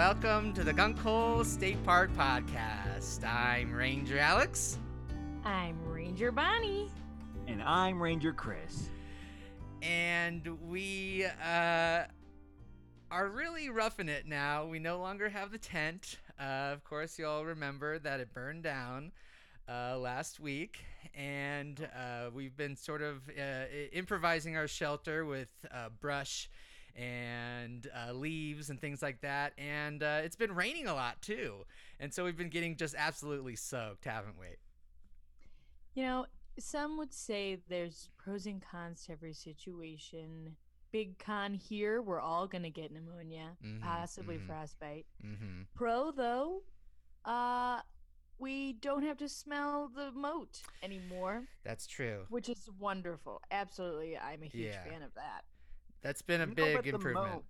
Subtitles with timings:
[0.00, 3.22] welcome to the Gunkhole State Park Podcast.
[3.22, 4.78] I'm Ranger Alex.
[5.44, 6.88] I'm Ranger Bonnie.
[7.46, 8.88] And I'm Ranger Chris.
[9.82, 12.04] And we uh,
[13.10, 14.64] are really roughing it now.
[14.64, 16.16] We no longer have the tent.
[16.40, 19.12] Uh, of course, you all remember that it burned down
[19.68, 20.78] uh, last week,
[21.14, 26.48] and uh, we've been sort of uh, improvising our shelter with uh, brush
[26.96, 29.52] and uh, leaves and things like that.
[29.58, 31.64] And uh, it's been raining a lot too,
[31.98, 34.46] and so we've been getting just absolutely soaked, haven't we?
[35.94, 36.26] You know,
[36.58, 40.56] some would say there's pros and cons to every situation.
[40.92, 44.46] Big con here, we're all going to get pneumonia, Mhm, possibly mhm.
[44.46, 45.06] frostbite.
[45.24, 45.62] Mm-hmm.
[45.74, 46.62] Pro, though,
[47.24, 47.80] uh,
[48.38, 52.24] we don't have to smell the moat anymore, That's true.
[52.28, 53.40] which is wonderful.
[53.52, 54.16] Absolutely.
[54.18, 54.82] I'm a huge Yeah.
[54.84, 55.44] fan of that.
[56.02, 57.44] That's been a You know, big the improvement.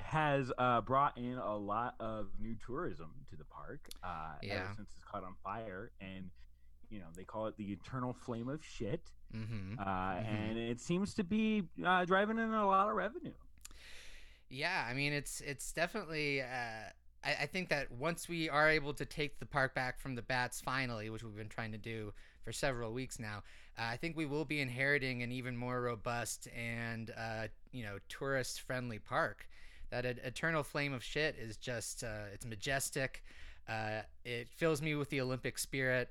[0.00, 4.54] Has uh, brought in a lot of new tourism to the park uh, Yeah.
[4.54, 5.90] ever since it's caught on fire.
[6.00, 6.30] And,
[6.90, 9.00] you know, they call it the eternal flame of shit.
[9.34, 9.78] Mm-hmm.
[9.80, 13.32] Uh, And it seems to be uh, driving in a lot of revenue.
[14.48, 16.40] Yeah, I mean it's it's definitely.
[16.40, 16.44] Uh,
[17.24, 20.22] I, I think that once we are able to take the park back from the
[20.22, 22.12] bats finally, which we've been trying to do
[22.46, 23.42] for several weeks now,
[23.76, 27.98] uh, I think we will be inheriting an even more robust and uh, you know
[28.08, 29.48] tourist friendly park.
[29.90, 33.24] That eternal flame of shit is just uh, it's majestic.
[33.68, 36.08] Uh, it fills me with the Olympic spirit.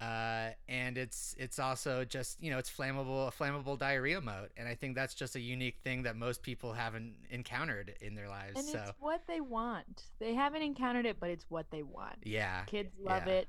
[0.00, 4.68] Uh, and it's it's also just you know it's flammable a flammable diarrhea moat and
[4.68, 8.58] I think that's just a unique thing that most people haven't encountered in their lives
[8.58, 10.02] And so it's what they want.
[10.18, 12.16] They haven't encountered it, but it's what they want.
[12.24, 13.32] yeah Kids love Yeah.
[13.34, 13.48] it.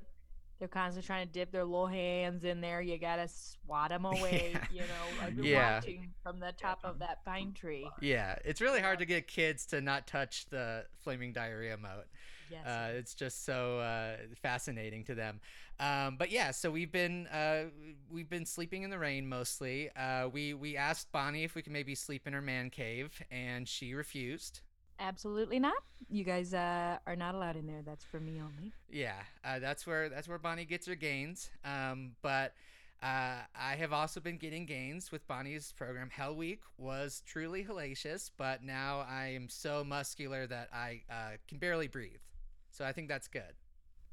[0.58, 2.80] They're constantly trying to dip their little hands in there.
[2.80, 4.50] You gotta swat them away.
[4.54, 4.64] Yeah.
[4.72, 5.76] You know, I've been Yeah.
[5.76, 7.88] watching from the top of that pine tree.
[8.00, 12.06] yeah it's really hard to get kids to not touch the flaming diarrhea moat
[12.50, 12.66] Yes.
[12.66, 15.40] uh, it's just so uh, fascinating to them
[15.80, 17.64] um, but yeah so we've been uh,
[18.10, 21.72] we've been sleeping in the rain mostly uh, we we asked Bonnie if we could
[21.72, 24.60] maybe sleep in her man cave and she refused
[25.00, 25.76] Absolutely not.
[26.08, 27.82] You guys uh, are not allowed in there.
[27.84, 28.72] That's for me only.
[28.90, 29.14] Yeah,
[29.44, 31.50] uh, that's where that's where Bonnie gets her gains.
[31.64, 32.54] Um, but
[33.02, 36.10] uh, I have also been getting gains with Bonnie's program.
[36.10, 41.58] Hell Week was truly hellacious, but now I am so muscular that I uh, can
[41.58, 42.20] barely breathe.
[42.70, 43.54] So I think that's good.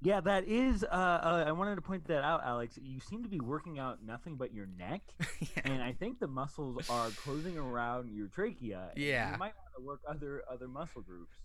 [0.02, 0.84] Yeah, that is.
[0.84, 2.78] Uh, uh, I wanted to point that out, Alex.
[2.80, 5.02] You seem to be working out nothing but your neck,
[5.40, 5.64] yeah.
[5.64, 8.92] and I think the muscles are closing around your trachea.
[8.96, 9.32] Yeah.
[9.32, 11.36] you might want to work other other muscle groups.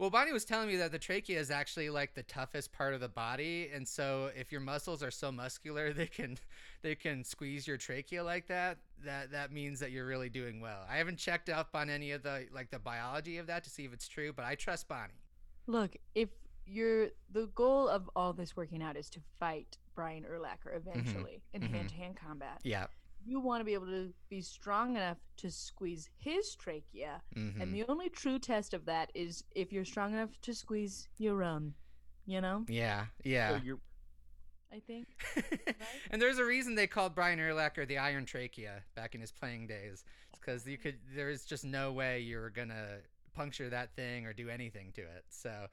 [0.00, 3.00] Well, Bonnie was telling me that the trachea is actually like the toughest part of
[3.00, 6.38] the body, and so if your muscles are so muscular, they can
[6.82, 8.78] they can squeeze your trachea like that.
[9.04, 10.86] That that means that you're really doing well.
[10.90, 13.84] I haven't checked up on any of the like the biology of that to see
[13.84, 15.20] if it's true, but I trust Bonnie.
[15.66, 16.30] Look, if
[16.64, 21.60] you're the goal of all this working out is to fight Brian Urlacher eventually in
[21.60, 21.74] mhm.
[21.74, 22.86] hand-to-hand combat, Yeah.
[23.24, 27.20] You want to be able to be strong enough to squeeze his trachea.
[27.36, 27.60] Mhm.
[27.60, 31.42] And the only true test of that is if you're strong enough to squeeze your
[31.42, 31.74] own.
[32.26, 33.06] You know, Yeah.
[33.06, 33.60] So Yeah.
[33.62, 33.80] you're
[34.72, 35.08] I think.
[36.12, 39.66] and there's a reason they called Brian Urlacher the Iron Trachea back in his playing
[39.66, 40.04] days.
[40.32, 40.98] because you could.
[41.14, 43.00] There's just no way you were gonna
[43.34, 45.24] puncture that thing or do anything to it.
[45.28, 45.68] So.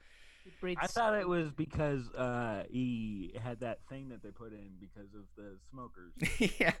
[0.46, 4.52] It breeds I thought it was because uh, he had that thing that they put
[4.52, 6.12] in because of the smokers.
[6.60, 6.72] yeah.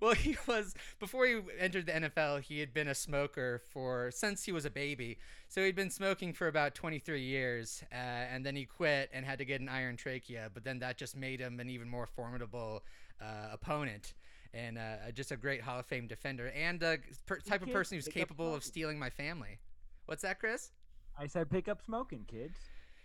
[0.00, 2.42] Well, he was before he entered the NFL.
[2.42, 5.18] He had been a smoker for since he was a baby.
[5.48, 9.38] So he'd been smoking for about 23 years, uh, and then he quit and had
[9.38, 10.50] to get an iron trachea.
[10.52, 12.82] But then that just made him an even more formidable
[13.20, 14.14] uh, opponent.
[14.52, 17.96] And uh, just a great Hall of Fame defender, and a per- type of person
[17.96, 19.58] who's capable of stealing my family.
[20.06, 20.70] What's that, Chris?
[21.18, 22.58] I said, pick up smoking, kids.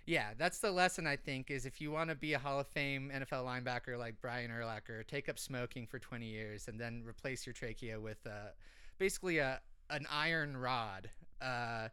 [0.09, 2.65] Yeah, that's the lesson I think is if you want to be a Hall of
[2.65, 7.45] Fame NFL linebacker like Brian Urlacher, take up smoking for 20 years and then replace
[7.45, 8.49] your trachea with uh,
[8.97, 9.61] basically a
[9.91, 11.11] an iron rod,
[11.43, 11.89] uh,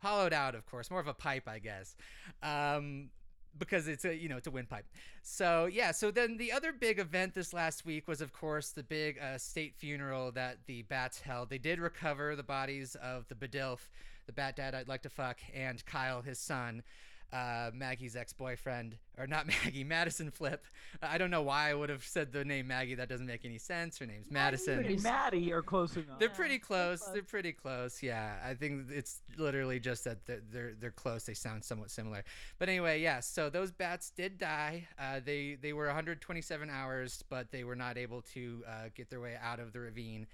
[0.00, 1.96] hollowed out, of course, more of a pipe, I guess.
[2.44, 3.10] Um,
[3.58, 4.86] because it's a you know it's a windpipe.
[5.22, 8.84] So yeah, so then the other big event this last week was of course the
[8.84, 11.50] big uh, state funeral that the Bats held.
[11.50, 13.88] They did recover the bodies of the Badilf,
[14.26, 16.84] the Bat Dad I'd like to fuck, and Kyle, his son
[17.32, 20.64] uh, Maggie's ex-boyfriend, or not Maggie, Madison Flip.
[21.02, 22.94] I don't know why I would have said the name Maggie.
[22.94, 23.98] That doesn't make any sense.
[23.98, 24.84] Her name's Madison.
[24.84, 26.18] and Maddie are close enough.
[26.18, 27.00] They're pretty close.
[27.00, 27.12] close.
[27.12, 28.02] They're pretty close.
[28.02, 31.24] Yeah, I think it's literally just that they're they're, they're close.
[31.24, 32.24] They sound somewhat similar.
[32.58, 33.20] But anyway, yeah.
[33.20, 34.88] So those bats did die.
[34.98, 39.20] Uh, they they were 127 hours, but they were not able to uh, get their
[39.20, 40.26] way out of the ravine.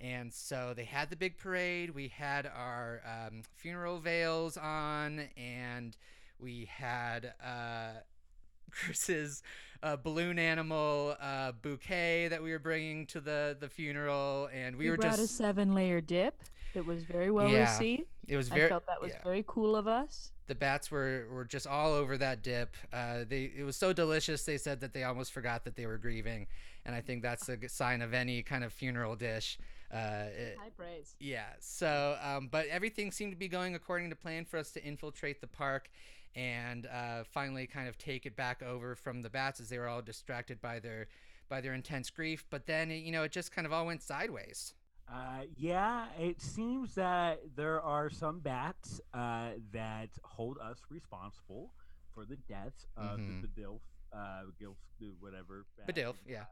[0.00, 1.90] And so they had the big parade.
[1.90, 5.94] We had our um, funeral veils on, and
[6.40, 8.00] we had uh,
[8.70, 9.42] Chris's
[9.82, 14.84] uh, balloon animal uh, bouquet that we were bringing to the the funeral, and we,
[14.86, 16.42] We, were brought just a seven-layer dip
[16.74, 18.04] that was very well Yeah, received.
[18.28, 19.22] it was I very felt that was yeah.
[19.24, 20.32] very cool of us.
[20.46, 22.76] the bats were, were just all over that dip.
[22.92, 24.44] Uh, they it was so delicious.
[24.44, 26.46] They said that they almost forgot that they were grieving,
[26.84, 29.58] and I think that's a sign of any kind of funeral dish.
[29.92, 31.16] Uh, it- High praise.
[31.18, 31.46] yeah.
[31.58, 35.40] So, um, but everything seemed to be going according to plan for us to infiltrate
[35.40, 35.90] the park
[36.34, 39.88] and uh, finally kind of take it back over from the bats as they were
[39.88, 41.08] all distracted by their
[41.48, 42.44] by their intense grief.
[42.50, 44.74] But then you know it just kind of all went sideways.
[45.12, 51.72] Uh, yeah, it seems that there are some bats uh, that hold us responsible
[52.14, 53.42] for the deaths of Mhm.
[53.42, 55.66] the, the uh, GILF, the whatever.
[55.76, 56.44] bat Bedilf, the yeah.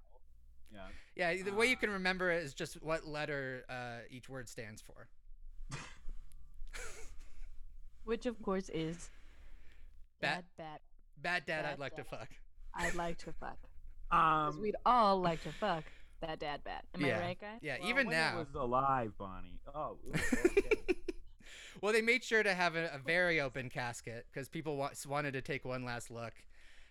[0.73, 0.89] Yeah.
[1.35, 1.43] Yeah.
[1.45, 1.81] The way you Ah.
[1.81, 5.09] can remember it is just what letter uh, each word stands for.
[8.05, 9.11] Which of course is
[10.21, 10.81] Bat- bad bat.
[11.21, 12.29] Bad dad, I'd Bad like to fuck.
[12.75, 13.59] I'd like to fuck.
[14.11, 15.85] Um, we'd all like to fuck
[16.23, 16.83] that dad bat.
[16.95, 17.19] Am Yeah.
[17.19, 17.59] I right, guys?
[17.61, 17.77] Yeah.
[17.79, 18.39] well, even when it now.
[18.39, 19.61] was alive, Bonnie.
[19.75, 20.95] Oh, ooh, okay.
[21.83, 25.33] well, they made sure to have a, a very open casket because people wa- wanted
[25.35, 26.33] to take one last look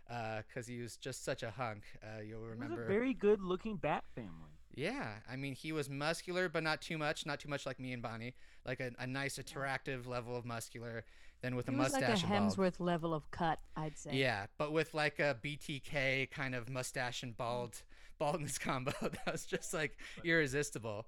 [0.07, 1.85] because he was just such a hunk.
[2.03, 2.83] Uh, you'll it was remember.
[2.83, 4.51] a very good-looking bat family.
[4.75, 7.25] Yeah, I mean, he was muscular, but not too much.
[7.25, 8.35] Not too much like me and Bonnie.
[8.63, 11.03] Like a, a nice, attractive level of muscular.
[11.41, 12.57] Then with a He was like a mustache and bald.
[12.57, 14.11] Hemsworth level of cut, I'd say.
[14.13, 17.81] Yeah, but with like a BTK kind of mustache and bald
[18.19, 21.05] baldness combo, that was just like irresistible.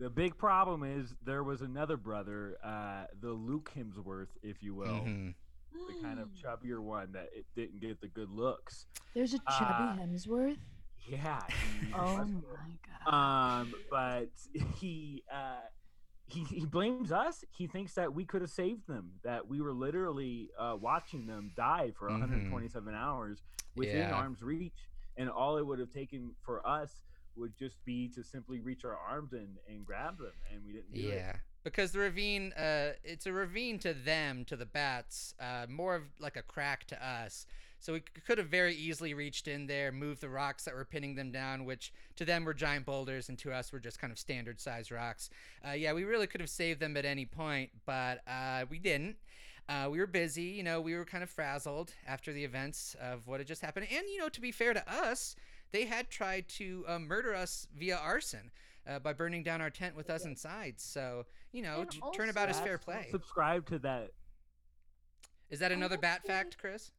[0.00, 4.86] The big problem is there was another brother, uh, the Luke Hemsworth, if you will,
[5.04, 5.34] Mhm.
[5.72, 8.86] the kind of chubbier one that it didn't get the good looks.
[9.14, 10.58] There's a chubby Uh, Hemsworth.
[11.06, 11.40] Yeah.
[11.82, 13.60] he- Oh my god.
[13.62, 14.30] Um, but
[14.76, 15.60] he uh,
[16.30, 17.44] he he blames us.
[17.50, 19.12] He thinks that we could have saved them.
[19.22, 22.20] That we were literally uh, watching them die for Mhm.
[22.20, 23.42] 127 hours
[23.76, 24.14] within Yeah.
[24.14, 27.02] arm's reach, and all it would have taken for us
[27.36, 30.92] would just be to simply reach our arms in and grab them, and we didn't
[30.92, 31.14] do it.
[31.14, 35.94] Yeah, because the ravine, uh, it's a ravine to them, to the bats, uh, more
[35.94, 37.46] of like a crack to us.
[37.80, 41.14] So we could have very easily reached in there, moved the rocks that were pinning
[41.14, 44.18] them down, which to them were giant boulders, and to us were just kind of
[44.18, 45.30] standard size rocks.
[45.66, 49.16] Uh, yeah, we really could have saved them at any point, but uh, we didn't.
[49.68, 53.26] Uh, we were busy, you know, we were kind of frazzled after the events of
[53.26, 53.86] what had just happened.
[53.90, 55.36] And, you know, to be fair to us,
[55.72, 58.50] they had tried to uh, murder us via arson
[58.88, 60.74] uh, by burning down our tent with us inside.
[60.78, 63.06] So, you know, t- turnabout is fair play.
[63.10, 64.10] Subscribe to that.
[65.50, 66.90] Is that another bat fact, Chris?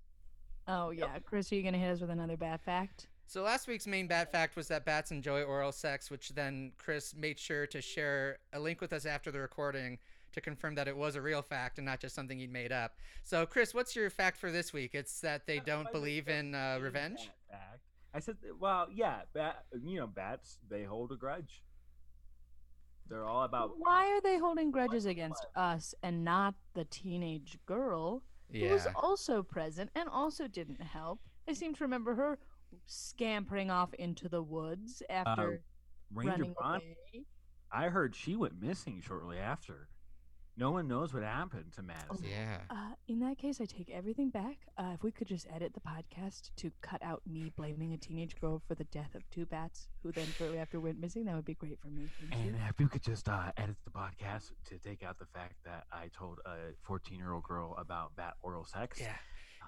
[0.68, 3.08] Oh yeah, Chris, are you gonna hit us with another bad fact?
[3.28, 7.16] So last week's main bat fact was that bats enjoy oral sex, which then Chris
[7.16, 10.00] made sure to share a link with us after the recording
[10.34, 12.98] to confirm that it was a real fact and not just something he'd made up.
[13.24, 14.92] So, Chris, what's your fact for this week?
[14.94, 17.30] It's that they don't believe in uh, revenge.
[17.50, 17.82] fact.
[18.14, 21.64] I said, well, yeah, bat, you know, bats they hold a grudge.
[23.08, 28.24] They're all about Why are they holding grudges against us and not the teenage girl
[28.52, 31.20] who was also present and also didn't help?
[31.48, 32.40] I seem to remember her
[32.86, 35.62] scampering off into the woods um, after
[36.14, 36.82] Ranger running Bond.
[36.84, 37.26] away.
[37.72, 39.88] I heard she went missing shortly after.
[40.62, 42.24] No one knows what happened to Madison.
[42.24, 42.60] Yeah.
[42.70, 44.58] Uh, in that case, I take everything back.
[44.78, 48.40] Uh, if we could just edit the podcast to cut out me blaming a teenage
[48.40, 51.46] girl for the death of two bats who then shortly after went missing, that would
[51.46, 52.06] be great for me.
[52.30, 52.62] Thank And you.
[52.70, 56.12] if you could just uh, edit the podcast to take out the fact that I
[56.16, 59.00] told a 14 year old girl about bat oral sex.
[59.02, 59.14] Yeah.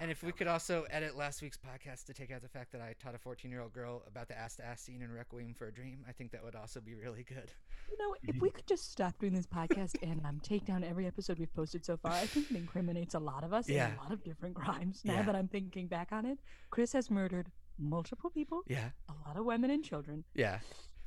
[0.02, 2.82] And if we could also edit last week's podcast to take out the fact that
[2.82, 5.54] I taught a 14 year old girl about the ass to ass scene in Requiem
[5.54, 7.52] for a Dream, I think that would also be really good.
[7.92, 11.06] You know, if we could just stop doing this podcast and um, take down every
[11.06, 13.96] episode we've posted so far, I think it incriminates a lot of us in a
[14.02, 15.02] lot of different crimes.
[15.06, 15.22] Now Yeah.
[15.24, 16.40] that I'm thinking back on it,
[16.72, 18.90] Chris has murdered multiple people, Yeah.
[19.10, 20.24] a lot of women and children.
[20.34, 20.60] Yeah.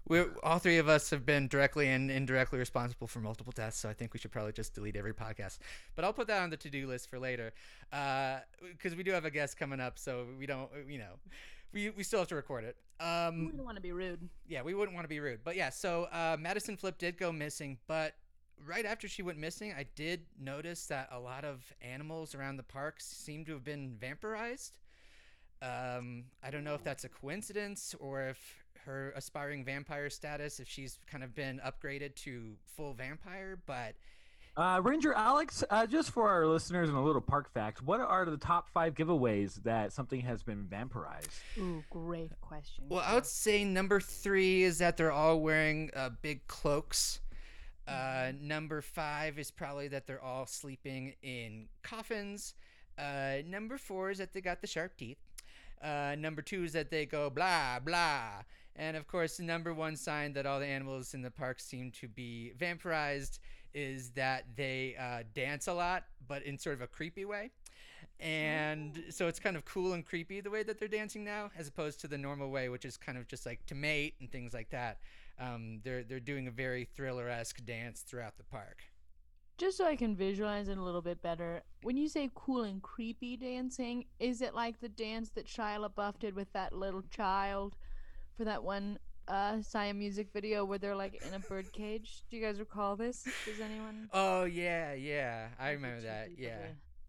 [0.09, 3.89] We're, all three of us have been directly and indirectly responsible for multiple deaths, so
[3.89, 5.59] I think we should probably just delete every podcast.
[5.97, 7.53] But I'll put that on the to do list for later,
[7.91, 11.15] because we do have a guest coming up, so we don't, you know,
[11.73, 12.77] we, we still have to record it.
[13.01, 14.29] Um, we don't want to be rude.
[14.47, 15.41] yeah, we wouldn't want to be rude.
[15.43, 18.15] But yeah, so uh, Madison Flip did go missing, but
[18.65, 22.63] right after she went missing, I did notice that a lot of animals around the
[22.63, 24.73] park seem to have been vampirized.
[25.63, 30.69] Um, I don't know if that's a coincidence or if her aspiring vampire status, if
[30.69, 33.95] she's kind of been upgraded to full vampire, but
[34.57, 38.25] Uh, Ranger Alex, uh, just for our listeners and a little park fact, what are
[38.25, 41.29] the top five giveaways that something has been vampirized?
[41.59, 42.85] Ooh, great question.
[42.89, 47.21] Well, I would say number three is that they're all wearing uh, big cloaks.
[47.87, 52.55] Uh, number five is probably that they're all sleeping in coffins.
[52.99, 55.19] Uh, number four is that they got the sharp teeth.
[55.83, 58.41] Uh, number two is that they go blah blah.
[58.77, 61.91] And of course, the number one sign that all the animals in the park seem
[61.93, 63.39] to be vampirized
[63.75, 67.51] is that they uh, dance a lot, but in sort of a creepy way.
[68.21, 71.69] And so it's kind of cool and creepy the way that they're dancing now, as
[71.69, 74.55] opposed to the normal way, which is kind of just like to mate and things
[74.55, 74.99] like that.
[75.39, 78.85] Um, they're they're doing a very thriller esque dance throughout the park.
[79.59, 82.83] Just so I can visualize it a little bit better, when you say cool and
[82.83, 87.75] creepy dancing, is it like the dance that Shia LaBeouf did with that little child
[88.37, 92.23] for that one uh Sia music video where they're like in a bird cage?
[92.31, 93.27] Do you guys recall this?
[93.45, 94.09] Does anyone?
[94.13, 96.31] Oh yeah, yeah, I remember that.
[96.39, 96.59] Yeah,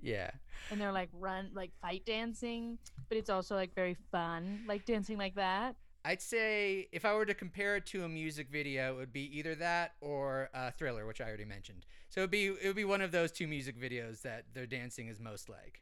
[0.01, 0.31] yeah.
[0.71, 2.77] And they're like run like fight dancing,
[3.09, 5.75] but it's also like very fun, like dancing like that.
[6.05, 9.37] I'd say if I were to compare it to a music video, it would be
[9.37, 11.85] either that or uh, Thriller, which I already mentioned.
[12.09, 15.07] So it'd be it would be one of those two music videos that their dancing
[15.07, 15.81] is most like.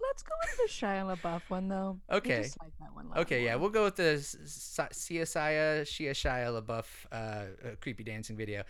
[0.00, 1.98] Let's go with the Shia LaBeouf one though.
[2.10, 2.48] Okay.
[2.60, 7.44] like one Okay, yeah, we'll go with the CSI Shia Shia LaBeouf uh, uh,
[7.80, 8.62] creepy dancing video,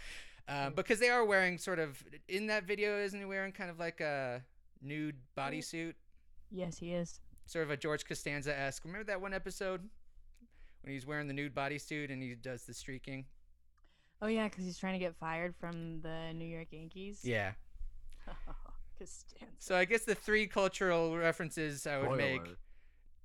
[0.49, 3.79] uh, because they are wearing sort of in that video, isn't he wearing kind of
[3.79, 4.43] like a
[4.83, 5.95] nude bodysuit,
[6.51, 7.21] Yes, he is.
[7.47, 8.85] sort of a George Costanza esque.
[8.85, 9.81] Remember that one episode
[10.83, 13.25] when he's wearing the nude bodysuit and he does the streaking?
[14.23, 17.21] Oh yeah, because he's trying to get fired from the New York Yankees.
[17.23, 17.53] Yeah.
[18.99, 19.47] Costanza.
[19.59, 22.17] So I guess the three cultural references I would Spoiler.
[22.17, 22.57] make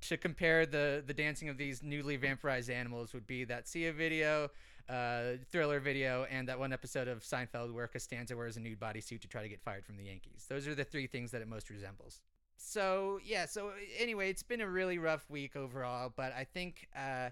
[0.02, 4.50] to compare the the dancing of these newly vampirized animals would be that Sia video,
[4.88, 9.22] uh, Thriller video, and that one episode of Seinfeld where Costanza wears a nude bodysuit
[9.22, 10.46] to try to get fired from the Yankees.
[10.50, 12.22] Those are the three things that it most resembles.
[12.58, 13.46] So yeah.
[13.46, 17.30] So anyway, it's been a really rough week overall, but I think uh,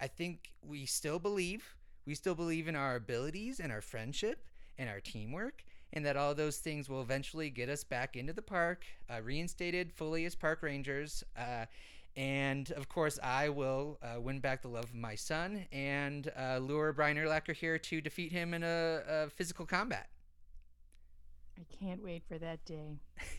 [0.00, 4.46] I think we still believe we still believe in our abilities and our friendship
[4.78, 8.42] and our teamwork and that all those things will eventually get us back into the
[8.42, 11.24] park, uh, reinstated fully as park rangers.
[11.36, 11.66] Uh,
[12.16, 16.58] and of course, I will uh, win back the love of my son and uh,
[16.58, 20.08] lure Brian Urlacher here to defeat him in a, a physical combat.
[21.58, 22.98] I can't wait for that day.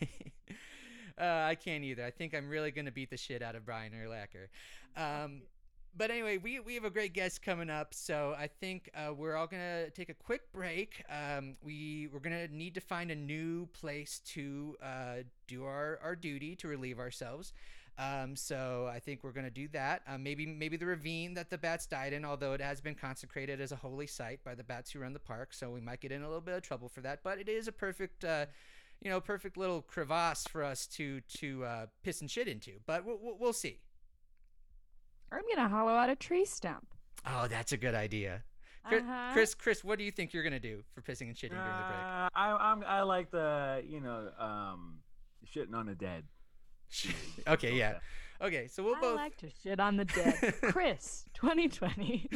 [1.20, 2.04] uh, I can't either.
[2.04, 4.48] I think I'm really going to beat the shit out of Brian Urlacher.
[4.96, 5.42] Um,
[5.96, 9.36] but anyway, we, we have a great guest coming up, so I think uh, we're
[9.36, 11.04] all gonna take a quick break.
[11.10, 16.16] Um, we we're gonna need to find a new place to uh, do our, our
[16.16, 17.52] duty to relieve ourselves.
[17.98, 20.02] Um, so I think we're gonna do that.
[20.08, 23.60] Uh, maybe maybe the ravine that the bats died in, although it has been consecrated
[23.60, 26.10] as a holy site by the bats who run the park, so we might get
[26.10, 27.20] in a little bit of trouble for that.
[27.22, 28.24] But it is a perfect.
[28.24, 28.46] Uh,
[29.02, 33.04] you know, perfect little crevasse for us to to uh, piss and shit into, but
[33.04, 33.52] we'll, we'll, we'll
[35.32, 35.36] see.
[35.52, 36.86] I'm gonna hollow out a tree stump.
[37.26, 38.42] Oh, that's a good idea.
[38.84, 39.30] Chris, Uh-huh.
[39.32, 41.86] Chris, Chris, what do you think you're gonna do for pissing and shitting during the
[41.88, 42.00] break?
[42.00, 44.98] Uh, I, I'm, I like the, you know, um,
[45.54, 46.24] shitting on the dead.
[47.46, 47.98] okay, yeah.
[48.40, 49.16] Okay, so we'll I both.
[49.16, 50.54] like to shit on the dead.
[50.62, 52.28] Chris, 2020.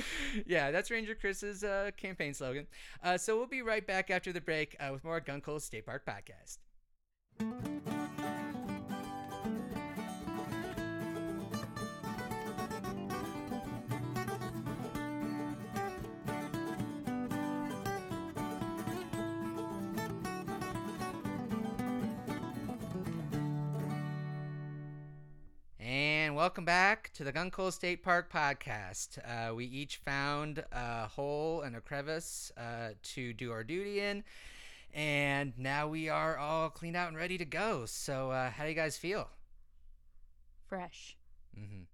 [0.47, 2.69] yeah, that's Ranger Chris's uh, campaign slogan.
[3.03, 6.07] Uh, so we'll be right back after the break uh, with more Gunkhole State Park
[6.07, 6.59] podcast.
[26.37, 29.17] Welcome back to the Gunkhole State Park podcast.
[29.25, 34.23] Uh, we each found a hole and a crevice uh, to do our duty in,
[34.93, 37.87] and now we are all cleaned out and ready to go.
[37.87, 39.31] So, uh, how do you guys feel?
[40.67, 41.17] Fresh.
[41.55, 41.85] hmm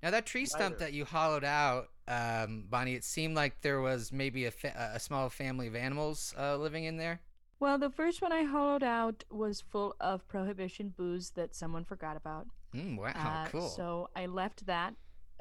[0.00, 0.84] Now, that tree stump Lighter.
[0.84, 5.00] that you hollowed out, um, Bonnie, it seemed like there was maybe a, fa- a
[5.00, 7.20] small family of animals uh, living in there.
[7.58, 12.16] Well, the first one I hollowed out was full of prohibition booze that someone forgot
[12.16, 12.46] about.
[12.74, 13.68] Mm, wow, Uh, cool.
[13.68, 14.94] So I left that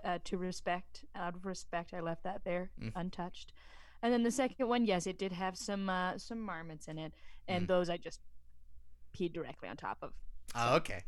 [0.04, 2.92] uh, to respect, out of respect, I left that there Mm.
[2.96, 3.54] untouched.
[4.02, 7.14] And then the second one, yes, it did have some uh, some marmots in it,
[7.48, 7.68] and Mm.
[7.68, 8.20] those I just
[9.16, 10.14] peed directly on top of.
[10.56, 11.04] oh, okay.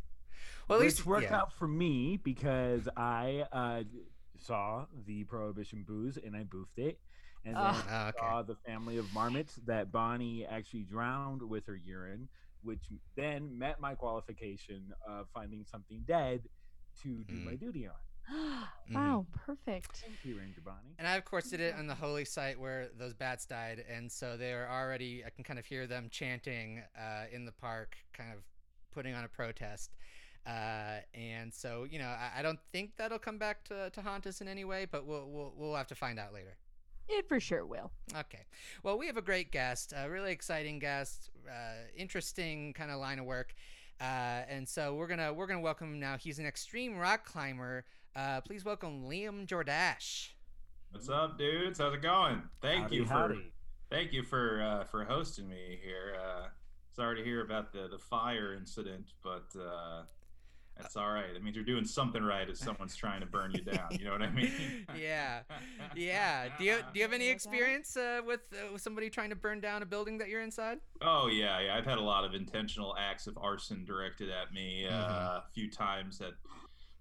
[0.68, 1.38] Well, at Which least worked yeah.
[1.42, 3.84] out for me because I uh,
[4.40, 7.00] saw the prohibition booze and I boofed it,
[7.46, 7.64] and then.
[7.90, 8.18] Oh, okay.
[8.20, 12.30] saw the family of marmots that Bonnie actually drowned with her urine,
[12.64, 16.42] which then met my qualification of finding something dead
[17.02, 17.46] to do Mm.
[17.46, 17.96] my duty on.
[18.90, 18.94] Mhm.
[18.96, 19.98] Wow, perfect.
[19.98, 20.96] Thank you, Ranger Bonnie.
[20.98, 24.10] And I, of course, did it on the holy site where those bats died, and
[24.12, 25.24] so they are already.
[25.26, 28.40] I can kind of hear them chanting uh, in the park, kind of
[28.92, 29.92] putting on a protest.
[30.46, 34.28] Uh, and so, you know, I, I don't think that'll come back to, to haunt
[34.28, 36.56] us in any way, but we'll, we'll we'll have to find out later.
[37.10, 37.92] It for sure will.
[38.18, 38.46] Okay.
[38.82, 43.20] Well, we have a great guest, a really exciting guest, uh, interesting kind of line
[43.20, 43.54] of work.
[44.02, 46.18] Uh, and so we're gonna we're gonna welcome him now.
[46.18, 47.86] He's an extreme rock climber.
[48.16, 50.30] Uh, please welcome Liam Jordache.
[50.92, 51.80] What's up, dudes?
[51.80, 52.42] How's it going?
[52.62, 53.54] Thank Howdy, you for howdy.
[53.90, 56.16] thank you for uh, for hosting me here.
[56.20, 56.48] Uh,
[56.96, 60.04] sorry to hear about the the fire incident, but uh,
[60.78, 61.30] that's all right.
[61.36, 63.88] It means you're doing something right if someone's trying to burn you down.
[63.92, 64.52] You know what I mean?
[65.00, 65.42] Yeah.
[65.96, 66.50] Yeah.
[66.58, 69.60] Do you do you have any experience uh, with uh, with somebody trying to burn
[69.62, 70.80] down a building that you're inside?
[71.02, 71.76] Oh yeah, yeah.
[71.78, 75.38] I've had a lot of intentional acts of arson directed at me uh, Mhm.
[75.38, 76.34] a few times at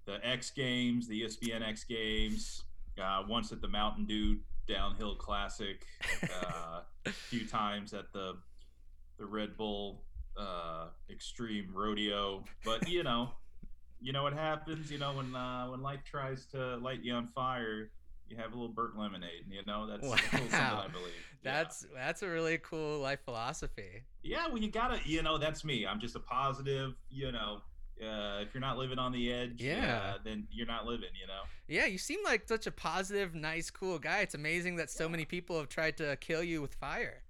[0.05, 2.65] the X Games, the ESPN X Games.
[3.03, 4.37] Uh, once at the Mountain Dew
[4.69, 5.87] Downhill Classic.
[6.23, 8.35] Uh, a few times at the
[9.19, 10.03] the Red Bull
[10.37, 12.45] uh, Extreme Rodeo.
[12.65, 13.31] But you know,
[14.03, 14.91] you know what happens.
[14.91, 17.91] You know when uh, when life tries to light you on fire.
[18.29, 19.87] You have a little burnt lemonade, you know.
[19.87, 20.85] That's, that's a Wow.
[20.89, 21.13] I believe.
[21.45, 21.55] Yeah.
[21.65, 24.05] That's that's a really cool life philosophy.
[24.23, 25.85] Yeah, well, you gotta, you know, that's me.
[25.87, 27.61] I'm just a positive, you know.
[28.01, 30.13] Uh, if you're not living on the edge, Yeah.
[30.15, 31.43] uh, then you're not living, you know.
[31.69, 34.21] Yeah, you seem like such a positive, nice, cool guy.
[34.21, 37.22] It's amazing that so many people have tried to kill you with fire.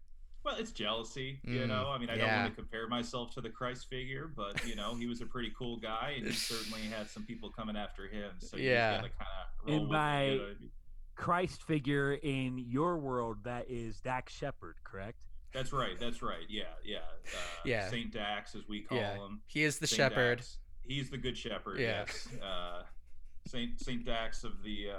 [0.45, 1.89] Well, it's jealousy, you Mm, know.
[1.89, 2.27] I mean, I yeah.
[2.27, 5.27] don't want to compare myself to the Christ figure, but you know, he was a
[5.27, 8.33] pretty cool guy, and he certainly had some people coming after him.
[8.39, 9.03] So you Yeah.
[9.03, 10.71] kind of And with it, you know what I mean?
[11.15, 15.19] Christ figure in your world that is Dax Shepard, correct?
[15.53, 15.99] That's right.
[16.01, 16.45] That's right.
[16.49, 16.99] Yeah, yeah.
[16.99, 17.89] Uh, Yeah.
[17.91, 19.15] Saint Dax, as we call Yeah.
[19.19, 19.43] him.
[19.47, 20.39] He is the Saint shepherd.
[20.39, 20.59] Dax.
[20.83, 21.79] He's the good shepherd.
[21.79, 22.05] Yeah.
[22.07, 22.29] Yes.
[22.43, 22.83] Uh,
[23.47, 24.95] Saint Saint Dax of the uh,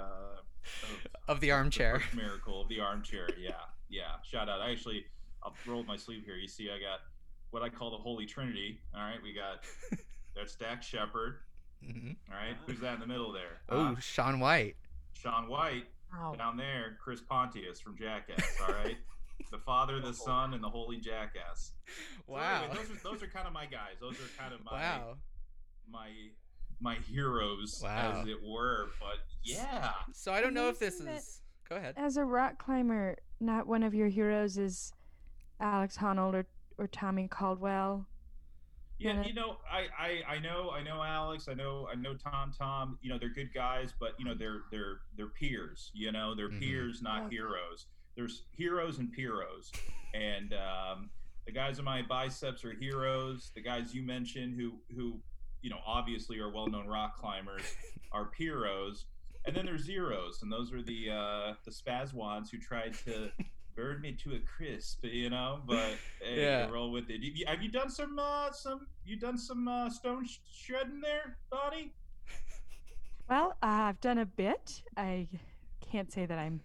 [0.82, 2.00] of, Of the armchair.
[2.00, 3.28] first miracle of the armchair.
[3.36, 3.52] Yeah,
[3.90, 4.12] yeah.
[4.22, 4.60] Shout out.
[4.62, 5.04] I actually,
[5.44, 6.36] I'll roll up my sleeve here.
[6.36, 7.00] You see, I got
[7.50, 8.80] what I call the Holy Trinity.
[8.94, 9.64] All right, we got
[10.36, 11.36] that's Dax Shepard.
[11.84, 13.60] hmm All right, who's that in the middle there?
[13.68, 14.76] Oh, Uh, Shaun White.
[15.12, 15.84] Shaun White.
[16.12, 16.34] Wow.
[16.38, 18.56] Down there, Chris Pontius from Jackass.
[18.60, 18.96] All right,
[19.50, 21.72] the Father, the Son, and the Holy Jackass.
[22.26, 22.62] So Wow.
[22.62, 23.96] anyway, those are those are kind of my guys.
[24.00, 25.16] Those are kind of my Wow.
[25.90, 26.08] my
[26.80, 28.20] my heroes, Wow.
[28.20, 28.90] as it were.
[29.00, 31.40] But yeah, So I don't know if this is.
[31.68, 31.94] Go ahead.
[31.96, 34.92] As a rock climber, not one of your heroes is
[35.64, 36.46] Alex Honnold or,
[36.78, 38.06] or Tommy Caldwell.
[38.98, 39.26] Yeah, Yeah.
[39.26, 42.98] you know, I, I I know I know Alex, I know I know Tom Tom.
[43.02, 45.90] You know, they're good guys, but you know they're they're they're peers.
[45.94, 46.60] You know, they're Mhm.
[46.60, 47.36] peers, not Okay.
[47.36, 47.86] heroes.
[48.14, 49.72] There's heroes and peros,
[50.14, 51.10] and um,
[51.46, 53.50] the guys in my biceps are heroes.
[53.56, 55.20] The guys you mentioned, who who
[55.62, 57.64] you know obviously are well-known rock climbers,
[58.12, 59.06] are peros.
[59.46, 63.30] And then there's zeros, and those are the uh, the spazwans who tried to
[63.76, 65.60] burn me to a crisp, you know.
[65.66, 66.68] But hey, Yeah.
[66.70, 67.20] roll with it.
[67.20, 68.86] You- Have you done some uh, some?
[69.04, 71.92] You done some uh, stone sh- shredding there, Bonnie?
[73.28, 74.82] Well, uh, I've done a bit.
[74.96, 75.28] I
[75.90, 76.60] can't say that I'm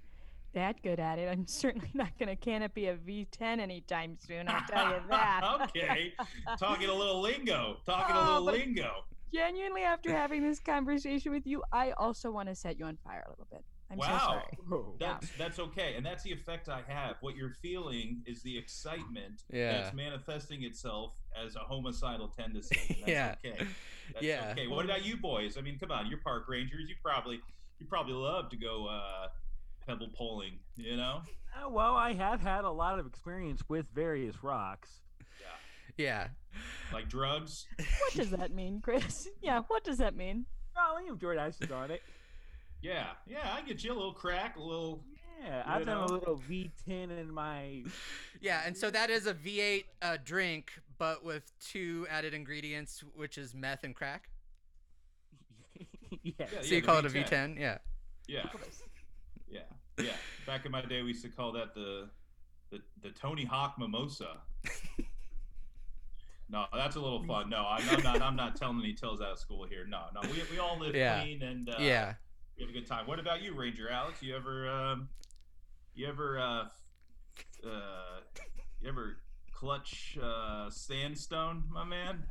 [0.53, 1.29] that good at it.
[1.29, 4.47] I'm certainly not going to canopy a V10 anytime soon.
[4.47, 5.41] I'll tell you that.
[5.69, 6.13] okay,
[6.59, 7.77] talking a little lingo.
[7.85, 8.91] Talking a Oh, little lingo.
[9.33, 13.23] Genuinely, after having this conversation with you, I also want to set you on fire
[13.27, 13.63] a little bit.
[13.91, 14.17] I'm so Wow.
[14.19, 14.57] sorry.
[14.67, 14.95] Whoa.
[14.99, 15.07] Yeah.
[15.19, 17.15] That's that's okay, and that's the effect I have.
[17.21, 19.71] What you're feeling is the excitement Yeah.
[19.81, 22.75] that's manifesting itself as a homicidal tendency.
[22.99, 23.35] That's Yeah.
[23.45, 23.67] okay.
[24.13, 24.49] That's Yeah.
[24.51, 24.67] okay.
[24.67, 25.57] What about you boys?
[25.57, 26.87] I mean, come on, you're park rangers.
[26.87, 27.41] You probably
[27.79, 29.27] you probably love to go uh,
[29.87, 30.59] pebble poling.
[30.75, 31.21] You know?
[31.55, 35.01] Uh, well, I have had a lot of experience with various rocks.
[35.97, 36.05] Yeah.
[36.05, 36.27] Yeah.
[36.93, 37.65] Like drugs.
[37.77, 39.27] What does that mean, Chris?
[39.41, 40.45] Yeah, what does that mean?
[40.77, 42.01] Oh, Liam Jordache is on it.
[42.81, 43.53] Yeah, yeah.
[43.55, 45.03] I get you a little crack, a little.
[45.43, 47.83] Yeah, I've done a little V10 in my.
[48.41, 53.37] Yeah, and so that is a V8 uh, drink, but with two added ingredients, which
[53.37, 54.29] is meth and crack.
[56.23, 56.33] yes.
[56.39, 57.55] Yeah, So you the call it a V10.
[57.57, 57.59] V10?
[57.59, 57.77] Yeah.
[58.27, 58.43] Yeah,
[59.49, 59.59] yeah,
[59.97, 60.11] yeah.
[60.47, 62.09] Back in my day, we used to call that the
[62.71, 64.37] the, the Tony Hawk mimosa.
[66.51, 67.47] No, that's a little fun.
[67.51, 68.21] No, I'm, I'm not.
[68.23, 69.85] I'm not telling any tales out of school here.
[69.87, 70.21] No, no.
[70.31, 71.21] We, we all live Yeah.
[71.21, 72.13] clean and uh, yeah.
[72.59, 73.07] We have a good time.
[73.07, 74.21] What about you, Ranger Alex?
[74.21, 75.07] You ever um,
[75.95, 76.65] you ever uh,
[77.65, 78.19] uh,
[78.81, 79.15] you ever
[79.53, 82.23] clutch uh, sandstone, my man?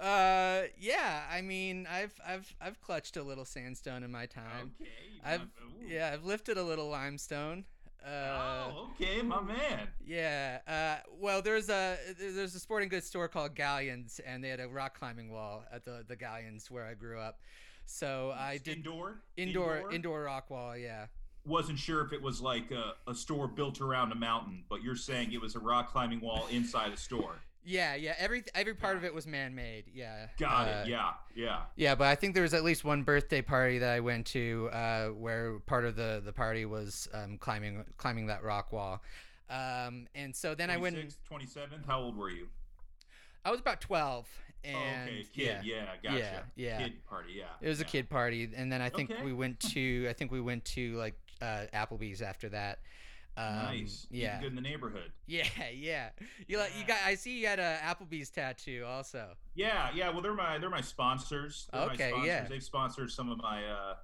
[0.00, 1.24] Uh, yeah.
[1.30, 4.72] I mean, I've I've I've clutched a little sandstone in my time.
[4.80, 4.90] Okay.
[5.22, 5.46] I've
[5.86, 7.66] yeah, I've lifted a little limestone.
[8.02, 9.88] Uh, oh, okay, my man.
[10.06, 10.60] Yeah.
[10.66, 14.68] Uh, well, there's a there's a sporting goods store called Galyan's, and they had a
[14.68, 17.40] rock climbing wall at the the Galyan's where I grew up.
[17.86, 20.76] So I did indoor, indoor indoor rock wall.
[20.76, 21.06] Yeah.
[21.46, 24.96] Wasn't sure if it was like a, a store built around a mountain, but you're
[24.96, 27.36] saying it was a rock climbing wall inside a store.
[27.68, 28.14] Yeah, yeah.
[28.20, 29.86] Every every part of it was man made.
[29.92, 30.28] Yeah.
[30.38, 30.86] Got Uh, it.
[30.88, 31.62] Yeah, yeah.
[31.74, 34.70] Yeah, but I think there was at least one birthday party that I went to
[34.72, 39.02] uh, where part of the, the party was um, climbing climbing that rock wall.
[39.50, 40.94] Um, and so then I went.
[40.94, 41.86] 26th, 27th.
[41.88, 42.46] How old were you?
[43.44, 44.28] I was about twelve,
[44.66, 44.76] and
[45.08, 45.44] oh, okay, kid.
[45.44, 46.18] yeah, Yeah, gotcha.
[46.18, 46.78] yeah, yeah.
[46.78, 47.32] Kid party.
[47.36, 47.44] Yeah.
[47.60, 49.22] it was a kid party, and then I think Okay.
[49.24, 52.78] we went to I think we went to like uh, Applebee's after that.
[53.38, 54.06] Um, nice.
[54.10, 55.12] Yeah, Good in the neighborhood.
[55.26, 56.08] yeah, yeah.
[56.48, 56.96] You like you got?
[57.04, 59.34] I see you had a Applebee's tattoo also.
[59.54, 60.08] Yeah, yeah.
[60.08, 61.68] Well, they're my they're my sponsors.
[61.72, 62.26] They're Okay, my sponsors.
[62.26, 62.48] yeah.
[62.48, 63.94] They've sponsored some of my uh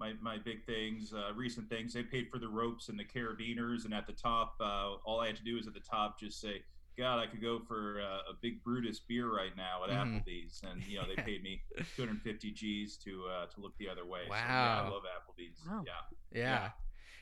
[0.00, 1.92] my my big things, uh, recent things.
[1.94, 5.28] They paid for the ropes and the carabiners, and at the top, uh, all I
[5.28, 6.62] had to do is at the top just say,
[6.96, 10.24] "God, I could go for uh, a big Brutus beer right now at Mhm.
[10.24, 11.62] Applebee's," and you know they paid me
[11.96, 14.22] 250 G's to uh, to look the other way.
[14.28, 14.84] So, yeah, Wow.
[14.86, 15.58] I love Applebee's.
[15.66, 15.84] Wow.
[15.86, 16.38] Yeah.
[16.40, 16.70] Yeah.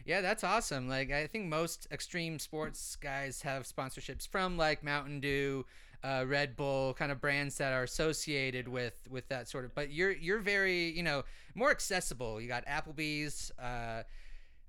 [0.07, 0.89] Yeah, that's awesome.
[0.89, 5.67] Like I think most extreme sports guys have sponsorships from like Mountain Dew,
[6.03, 9.75] uh, Red Bull, kind of brands that are associated with with that sort of.
[9.75, 12.41] But you're you're very you know more accessible.
[12.41, 13.53] You got Applebee's.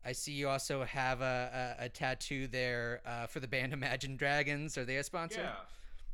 [0.03, 4.15] I see you also have a, a, a tattoo there uh, for the band Imagine
[4.17, 4.77] Dragons.
[4.77, 5.41] Are they a sponsor?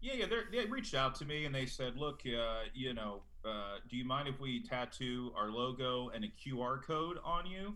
[0.02, 0.26] Yeah, yeah, yeah.
[0.52, 4.06] they're- reached out to me and they said, "Look, uh, you know, uh, do you
[4.06, 7.76] mind if we tattoo our logo and a QR code on you,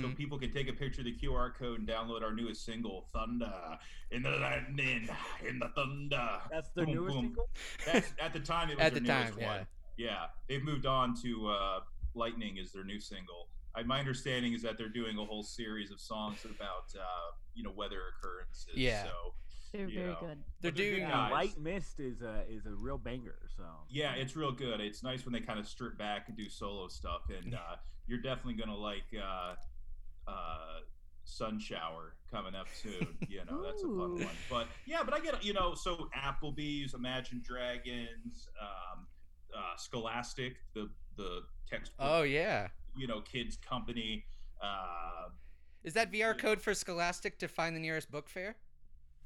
[0.00, 0.16] so Mhm.
[0.16, 3.78] people can take a picture of the QR code and download our newest single, Thunder
[4.10, 5.08] in the Lightning
[5.48, 7.24] in the Thunder." That's their Boom, newest boom.
[7.26, 7.48] single.
[7.86, 9.56] That's at the time it was At their the newest time, yeah.
[9.58, 9.66] one.
[9.96, 11.80] Yeah, they've moved on to uh,
[12.14, 13.48] Lightning is their new single.
[13.76, 17.04] I, my understanding is that they're doing a whole series of songs about uh,
[17.54, 18.74] you know weather occurrences.
[18.76, 19.04] Yeah.
[19.04, 19.10] So
[19.72, 20.16] They're very know.
[20.20, 20.38] good.
[20.60, 21.28] They're But they're doing- Yeah.
[21.30, 23.38] Light Mist is a is a real banger.
[23.56, 24.80] So Yeah, it's real good.
[24.80, 28.20] It's nice when they kind of strip back and do solo stuff, and uh, you're
[28.20, 29.54] definitely gonna like uh,
[30.30, 30.78] uh,
[31.24, 33.08] Sun Shower coming up soon.
[33.28, 34.28] You know, that's a fun one.
[34.48, 39.06] But yeah, but I get you know, so Applebee's, Imagine Dragons, um,
[39.56, 42.68] uh, Scholastic, the the textbook, Oh yeah.
[42.96, 44.24] You know, kids company.
[44.62, 45.28] Uh,
[45.82, 48.56] Is that QR code for Scholastic to find the nearest book fair?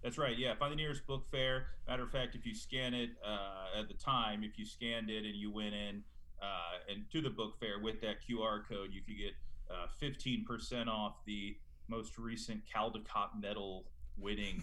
[0.02, 0.36] That's right.
[0.38, 1.66] Yeah, find the nearest book fair.
[1.88, 5.24] Matter of fact, if you scan it uh, at the time, if you scanned it
[5.24, 6.02] and you went in
[6.40, 9.32] uh, and to the book fair with that QR code, you could get
[9.70, 11.56] uh, fifteen percent off the
[11.88, 13.84] most recent Caldecott Medal
[14.16, 14.62] winning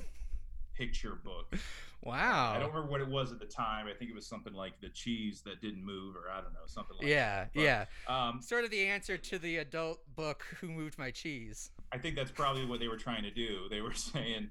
[0.77, 1.55] picture book.
[2.03, 2.53] Wow.
[2.55, 3.87] I don't remember what it was at the time.
[3.87, 6.59] I think it was something like the cheese that didn't move, or I don't know,
[6.67, 7.85] something like Yeah, But- yeah.
[8.07, 8.13] that.
[8.13, 12.15] Um, Sort of the answer to the adult book "Who Moved My Cheese." I think
[12.15, 13.67] that's probably what they were trying to do.
[13.69, 14.49] They were saying,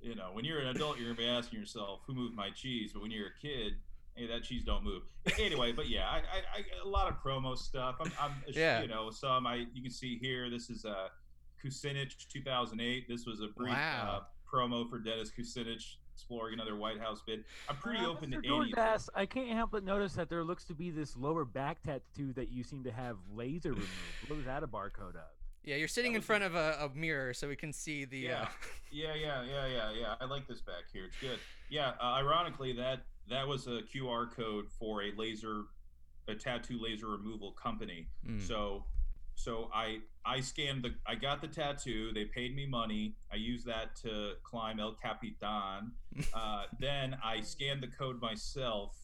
[0.00, 2.92] you know, when you're an adult, you're gonna be asking yourself, "Who moved my cheese?"
[2.92, 3.74] But when you're a kid,
[4.16, 5.02] hey, that cheese don't move.
[5.38, 6.20] Anyway, but yeah, I, I,
[6.56, 7.96] I a lot of promo stuff.
[8.00, 8.82] I'm, I'm Yeah.
[8.82, 10.50] you know, some I you can see here.
[10.50, 11.08] This is uh,
[11.64, 13.06] Kucinich 2008.
[13.08, 14.22] This was a brief Wow.
[14.22, 17.44] uh, promo for Dennis Kucinich exploring another White House bid.
[17.68, 18.42] I'm pretty Uh, open Mr.
[18.42, 18.74] to anything.
[18.74, 22.32] Jordache, I can't help but notice that there looks to be this lower back tattoo
[22.34, 23.88] that you seem to have laser removed.
[24.28, 25.30] What was that a barcode of?
[25.64, 28.18] Yeah, you're sitting in was front of a, a mirror so we can see the.
[28.18, 28.42] Yeah.
[28.42, 28.46] Uh,
[28.92, 30.14] Yeah, yeah, yeah, yeah, yeah.
[30.20, 31.04] I like this back here.
[31.04, 31.38] It's good.
[31.68, 31.92] Yeah.
[32.00, 35.62] Uh, ironically, that that was a QR code for a laser,
[36.26, 38.08] a tattoo laser removal company.
[38.28, 38.40] mm.
[38.44, 38.84] So,
[39.40, 42.12] so I I scanned the I got the tattoo.
[42.12, 43.14] They paid me money.
[43.32, 45.92] I used that to climb El Capitan.
[46.34, 48.96] Uh, then I scanned the code myself.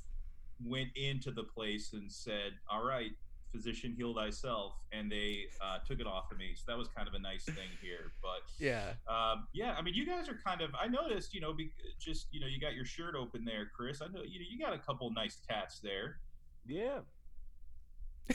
[0.63, 3.13] Went into the place and said, "All right,
[3.53, 6.55] physician, heal thyself," and they uh, took it off of me.
[6.57, 8.11] So that was kind of a nice thing here.
[8.21, 8.95] But yeah.
[9.09, 10.71] um, yeah, I mean, you guys are kind of.
[10.75, 11.71] I noticed, you know, be,
[12.01, 14.03] just you know, you got your shirt open there, Chris.
[14.03, 16.19] I know you know you got a couple nice tats there.
[16.67, 16.99] Yeah.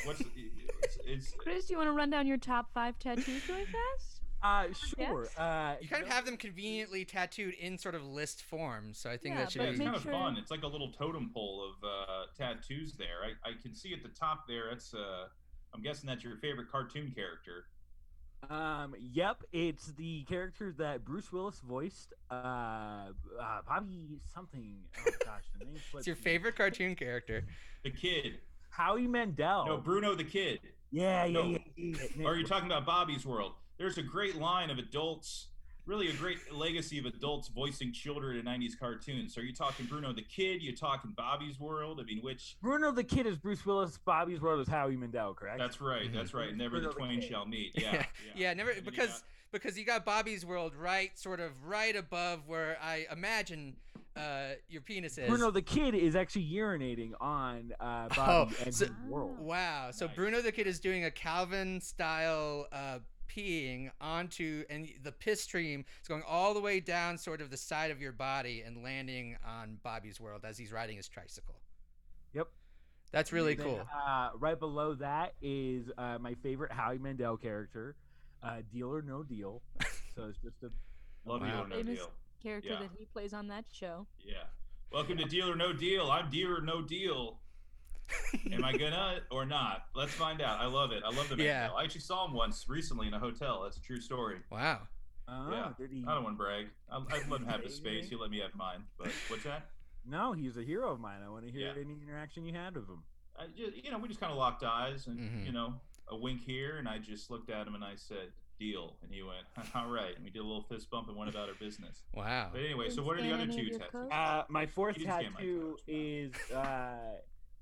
[0.05, 3.65] What's it's, it's Chris, do you want to run down your top five tattoos really
[3.65, 4.21] fast?
[4.43, 5.27] Uh, sure.
[5.37, 9.17] Uh, You kind of have them conveniently tattooed in sort of list form, so I
[9.17, 9.85] think Yeah, that should but yeah, it's be.
[9.85, 10.37] kind of sure- fun.
[10.37, 13.19] It's like a little totem pole of uh, tattoos there.
[13.23, 14.69] I, I can see at the top there.
[14.69, 15.25] It's uh,
[15.73, 17.65] I'm guessing that's your favorite cartoon character.
[18.49, 22.13] Um, yep, it's the character that Bruce Willis voiced.
[22.31, 24.77] Uh, uh Bobby something.
[25.05, 27.45] Oh gosh, the name It's your favorite cartoon character.
[27.83, 28.39] The kid.
[28.71, 29.65] Howie Mandel.
[29.67, 30.59] No, Bruno the kid.
[30.91, 31.43] yeah, yeah, no.
[31.49, 32.25] yeah, yeah, yeah.
[32.25, 33.53] Or are you talking about Bobby's World?
[33.77, 35.47] There's a great line of adults,
[35.85, 39.33] really a great legacy of adults voicing children in 90s cartoons.
[39.35, 40.61] So are you talking Bruno the Kid?
[40.61, 41.99] You talking Bobby's World?
[42.01, 42.57] I mean, which?
[42.61, 43.97] Bruno the Kid is Bruce Willis.
[43.97, 45.57] Bobby's World is Howie Mandel, correct?
[45.59, 46.09] That's right.
[46.09, 46.13] Mhm.
[46.15, 46.55] That's right.
[46.55, 47.29] Never the Bruno the twain Kid.
[47.29, 47.71] shall meet.
[47.81, 47.91] Yeah.
[47.93, 48.05] yeah,
[48.35, 48.53] Yeah.
[48.53, 52.47] never And you because got- because you got Bobby's World right, sort of right above
[52.47, 53.75] where I imagine
[54.15, 55.27] uh, your penis is.
[55.29, 59.37] Bruno the kid is actually urinating on uh, Bobby Oh, and so- his world.
[59.39, 59.89] Wow.
[59.91, 60.15] So Nice.
[60.15, 65.85] Bruno the Kid is doing a Calvin style uh, peeing onto, and the piss stream
[66.01, 69.37] is going all the way down sort of the side of your body and landing
[69.47, 71.61] on Bobby's world as he's riding his tricycle.
[72.33, 72.47] Yep.
[73.11, 73.81] That's really Then, cool.
[74.07, 77.95] Uh, right below that is uh, my favorite Howie Mandel character,
[78.43, 79.61] uh, Deal or No Deal.
[80.13, 80.69] So it's just a
[81.29, 81.47] Love Wow.
[81.47, 82.11] Deal or No Famous- Deal.
[82.41, 82.79] Character Yeah.
[82.79, 84.07] that he plays on that show.
[84.19, 84.43] Yeah.
[84.91, 86.09] Welcome to Deal or No Deal.
[86.09, 87.39] I'm Deal or No Deal.
[88.51, 89.85] Am I gonna or not?
[89.95, 90.59] Let's find out.
[90.59, 91.03] I love it.
[91.05, 91.45] I love the man.
[91.45, 91.69] Yeah.
[91.75, 93.61] I actually saw him once recently in a hotel.
[93.63, 94.37] That's a true story.
[94.51, 94.81] Wow.
[95.29, 95.71] Oh, Yeah.
[95.77, 96.03] did he?
[96.07, 96.67] I don't want to brag.
[96.91, 98.09] I, I'd let him have his space.
[98.09, 98.83] He let me have mine.
[98.97, 99.67] But what's that?
[100.05, 101.19] No, he's a hero of mine.
[101.25, 101.81] I want to hear Yeah.
[101.81, 103.03] any interaction you had with him.
[103.39, 105.45] I just, you know, we just kind of locked eyes and Mhm.
[105.45, 105.75] you know
[106.09, 109.23] a wink here, and I just looked at him and I said, "Deal," and he
[109.23, 109.43] went,
[109.75, 112.03] "All right," and we did a little fist bump and went about our business.
[112.13, 112.49] Wow.
[112.53, 114.11] But anyway, so what are the other two your tattoos?
[114.11, 116.93] Uh, my fourth You my tattoo is uh,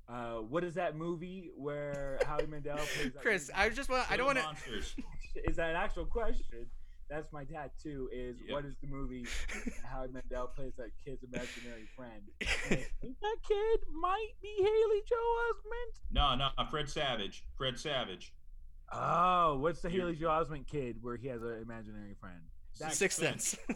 [0.09, 3.12] uh, what is that movie where Howie Mandel plays?
[3.21, 3.49] Chris.
[3.55, 4.73] I just want, I don't want to.
[5.49, 6.65] is that an actual question?
[7.09, 8.09] That's my tattoo.
[8.13, 8.53] Is Yeah.
[8.55, 9.25] what is the movie?
[9.53, 12.23] and Howie Mandel plays that kid's imaginary friend.
[12.69, 15.99] And I think that kid might be Haley Joel Osment.
[16.12, 17.43] No, no, Fred Savage.
[17.57, 18.33] Fred Savage.
[18.91, 22.39] Oh, what's the You're- Haley Joel Osment kid where he has an imaginary friend?
[22.80, 23.41] That Sixth kid.
[23.41, 23.56] Sense.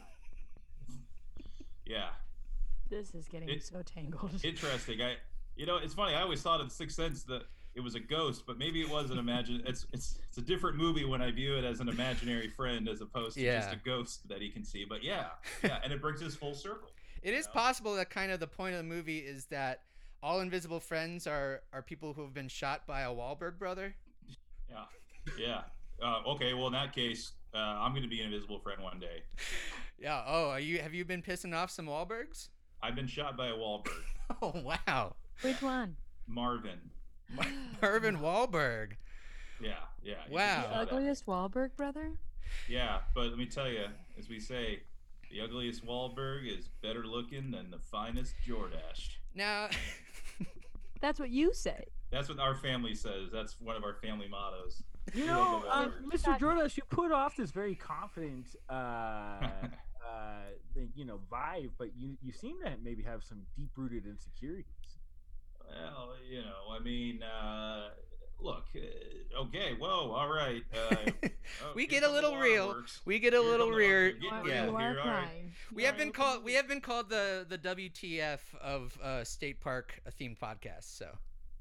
[1.86, 2.10] Yeah,
[2.90, 4.32] This is getting It- so tangled.
[4.44, 5.02] interesting.
[5.02, 5.18] I,
[5.56, 6.16] you know, it's funny.
[6.16, 7.44] I always thought of the Sixth Sense that
[7.76, 9.62] it was a ghost, but maybe it was an imagine.
[9.66, 13.02] It's it's it's a different movie when I view it as an imaginary friend as
[13.02, 14.86] opposed to just a ghost that he can see.
[14.88, 15.26] But yeah,
[15.64, 16.90] yeah, and it brings us full circle.
[17.24, 17.54] It is Yeah.
[17.62, 19.84] possible that kind of the point of the movie is that
[20.22, 23.96] all invisible friends are are people who have been shot by a Wahlberg brother.
[24.70, 24.84] Yeah,
[25.38, 25.62] yeah.
[26.02, 29.00] Uh, okay, well in that case, uh, I'm going to be an invisible friend one
[29.00, 29.24] day.
[30.00, 30.22] Yeah.
[30.28, 30.80] Oh, are you?
[30.80, 32.50] Have you been pissing off some Wahlbergs?
[32.82, 34.04] I've been shot by a Wahlberg.
[34.42, 35.96] Oh wow, Which one?
[36.28, 36.80] Marvin.
[37.82, 38.94] Marvin Wahlberg.
[39.62, 40.16] Yeah, yeah.
[40.30, 40.66] Wow.
[40.72, 42.12] The ugliest Wahlberg brother?
[42.68, 43.86] Yeah, but let me tell you,
[44.18, 44.80] as we say,
[45.32, 49.18] the ugliest Wahlberg is better looking than the finest Jordache.
[49.36, 49.70] Now,
[51.04, 51.84] That's what you say.
[52.12, 53.30] That's what our family says.
[53.32, 54.84] That's one of our family mottos.
[55.14, 56.38] You know, uh, Mr.
[56.40, 59.48] Jordache, you put off this very confident, uh, uh,
[60.96, 64.66] you know, vibe, but you you seem to maybe have some deep rooted insecurities.
[65.70, 67.90] Well, you know, I mean, uh,
[68.40, 70.64] look, uh, okay, whoa, all right.
[70.74, 70.96] Uh,
[71.64, 72.76] oh, we here get a little real.
[73.06, 74.08] We get a Here little come the- rear.
[74.08, 74.66] you're getting You are- Yeah.
[74.66, 75.26] you real are here, all right.
[75.26, 75.52] crying.
[75.74, 76.44] We have Alright, been called.
[76.44, 80.86] We have been called the the WTF of uh, state park themed podcast.
[80.98, 81.08] So.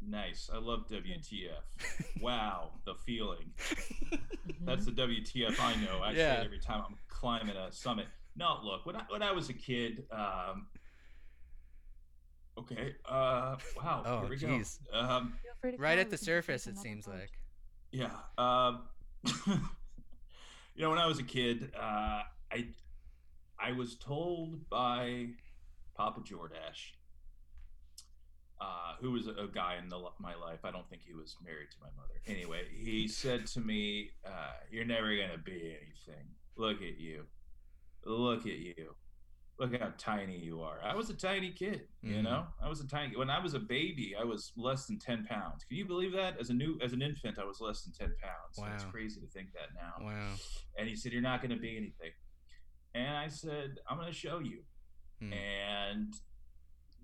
[0.09, 0.51] Nice.
[0.53, 2.21] I love WTF.
[2.21, 3.53] wow, the feeling.
[4.63, 6.01] That's the WTF I know.
[6.03, 8.07] I say it every time I'm climbing a summit.
[8.37, 10.67] No, look, when I, when I was a kid, um,
[12.59, 14.79] okay, uh, wow, Oh, here we jeez.
[14.93, 14.99] go.
[14.99, 17.15] Um, Feel free to Right at the surface, it seems vote.
[17.21, 17.33] like.
[17.93, 18.83] yeah, um,
[19.47, 22.67] you know, when I was a kid, uh, I
[23.59, 25.29] I was told by
[25.95, 26.93] Papa Jordache,
[28.63, 30.61] uh, who was a guy in the, my life.
[30.65, 32.17] I don't think he was married to my mother.
[32.27, 36.27] Anyway, he said to me, uh, "You're never gonna be anything.
[36.57, 37.25] Look at you.
[38.05, 38.95] Look at you.
[39.59, 42.23] Look how tiny you are." I was a tiny kid, you Mhm.
[42.29, 42.47] know.
[42.61, 43.17] I was a tiny.
[43.17, 45.65] When I was a baby, I was less than ten pounds.
[45.65, 46.39] Can you believe that?
[46.39, 48.53] As a new, as an infant, I was less than ten pounds.
[48.57, 49.95] So It's crazy to think that now.
[50.07, 50.35] Wow.
[50.79, 52.13] And he said, "You're not gonna be anything."
[52.95, 54.65] And I said, "I'm gonna show you."
[55.21, 55.33] Hmm.
[55.33, 56.15] And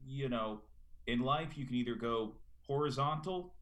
[0.04, 0.62] you know,
[1.08, 2.34] in life, you can either go
[2.66, 3.54] horizontal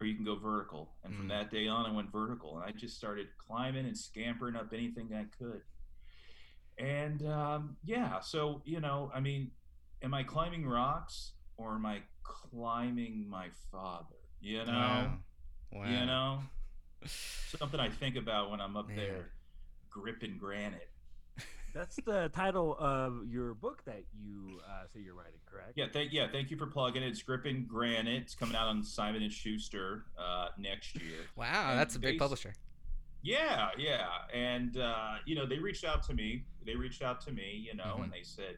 [0.00, 0.96] or you can go vertical.
[1.04, 1.30] And from Mm.
[1.30, 5.12] that day on, I went vertical, and I just started climbing and scampering up anything
[5.12, 5.62] I could.
[6.78, 9.50] And um, yeah, so you know, I mean,
[10.02, 14.16] am I climbing rocks or am I climbing my father?
[14.40, 15.18] You know, Wow.
[15.72, 15.90] Wow.
[15.90, 16.42] you know,
[17.06, 18.96] something I think about when I'm up Man.
[18.96, 19.32] there
[19.90, 20.90] gripping granite.
[21.76, 25.72] That's the title of your book that you uh, say you're writing, correct?
[25.76, 27.08] Yeah, thank yeah, thank you for plugging it.
[27.08, 28.22] It's Gripping Granite.
[28.22, 31.18] It's coming out on Simon and Schuster uh, next year.
[31.36, 32.54] Wow, And that's a big base- publisher.
[33.22, 36.46] Yeah, yeah, and uh, you know they reached out to me.
[36.64, 38.04] They reached out to me, you know, Mhm.
[38.04, 38.56] and they said,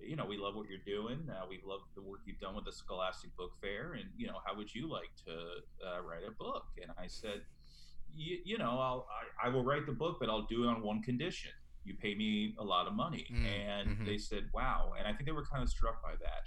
[0.00, 1.28] you know, we love what you're doing.
[1.28, 4.38] Uh, we love the work you've done with the Scholastic Book Fair, and you know,
[4.46, 5.32] how would you like to
[5.86, 6.64] uh, write a book?
[6.80, 7.42] And I said,
[8.16, 9.06] y- you know, I'll
[9.42, 11.50] I, I will write the book, but I'll do it on one condition.
[11.84, 14.06] You pay me a lot of money, Mm, and mhm.
[14.06, 14.92] they said, wow.
[14.98, 16.42] And I think they were kind of struck by that.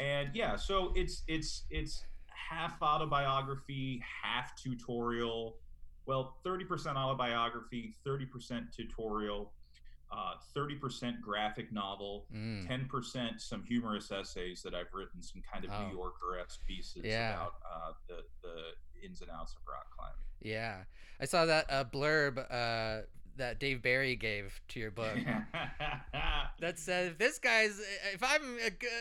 [0.00, 2.02] And yeah, so it's it's it's
[2.50, 5.58] half autobiography, half tutorial.
[6.06, 9.52] Well, 30% autobiography, 30% tutorial.
[10.12, 12.66] uh, 30% graphic novel, Mm.
[12.66, 15.86] 10% some humorous essays that I've written, some kind of Oh.
[15.86, 17.30] New Yorker esque pieces Yeah.
[17.32, 20.24] about uh, the, the ins and outs of rock climbing.
[20.40, 20.82] Yeah,
[21.20, 23.02] I saw that uh, blurb uh,
[23.40, 25.16] that Dave Barry gave to your book.
[26.60, 27.80] that said, if this guy's,
[28.12, 28.58] if I'm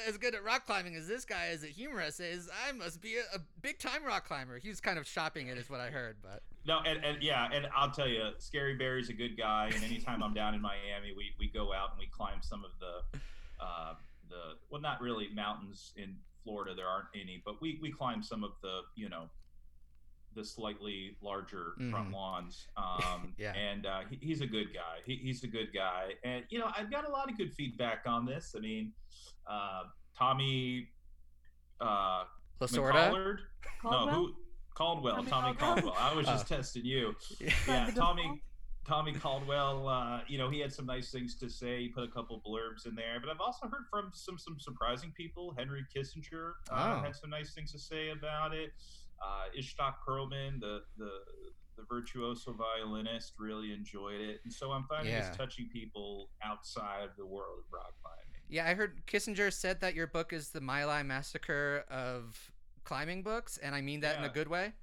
[0.07, 3.17] as good at rock climbing as this guy is at humor essays, I must be
[3.17, 4.57] a, a big time rock climber.
[4.57, 6.17] He was kind of shopping it, is what I heard.
[6.21, 9.71] But No, and, and yeah, and I'll tell you, Scary Barry's a good guy.
[9.73, 12.71] And anytime I'm down in Miami, we, we go out and we climb some of
[12.79, 13.19] the,
[13.63, 13.93] uh,
[14.29, 16.73] the well, not really mountains in Florida.
[16.73, 19.29] There aren't any, but we we climb some of the you know,
[20.39, 22.13] the slightly larger front Mhm.
[22.13, 22.67] lawns.
[22.77, 23.53] Um, Yeah.
[23.53, 24.99] And uh, he, he's a good guy.
[25.05, 26.13] He, he's a good guy.
[26.23, 28.55] And you know, I've got a lot of good feedback on this.
[28.57, 28.93] I mean,
[29.47, 29.83] uh,
[30.17, 30.87] Tommy.
[31.81, 32.23] Uh,
[32.61, 33.37] Lasorda, McCollard?
[33.83, 34.15] No, Caldwell?
[34.15, 34.33] who?
[34.75, 35.93] Caldwell, Tommy Tommy Caldwell?
[35.93, 36.11] Caldwell.
[36.11, 36.55] I was just Oh.
[36.55, 37.15] testing you.
[37.39, 37.53] Yeah.
[37.67, 38.41] Yeah, Tommy Tommy.
[38.85, 39.87] Tommy Caldwell.
[39.87, 41.81] Uh, you know, he had some nice things to say.
[41.83, 45.11] He put a couple blurbs in there, but I've also heard from some some surprising
[45.15, 45.53] people.
[45.57, 47.01] Henry Kissinger uh, Oh.
[47.03, 48.71] had some nice things to say about it.
[49.21, 51.09] Uh, Itzhak Perlman, the the
[51.77, 55.27] the virtuoso violinist, really enjoyed it, and so I'm finding Yeah.
[55.27, 58.41] it's touching people outside of the world of rock climbing.
[58.49, 62.51] yeah, I heard Kissinger said that your book is the My Lai Massacre of
[62.83, 64.73] climbing books, and I mean that in a good way.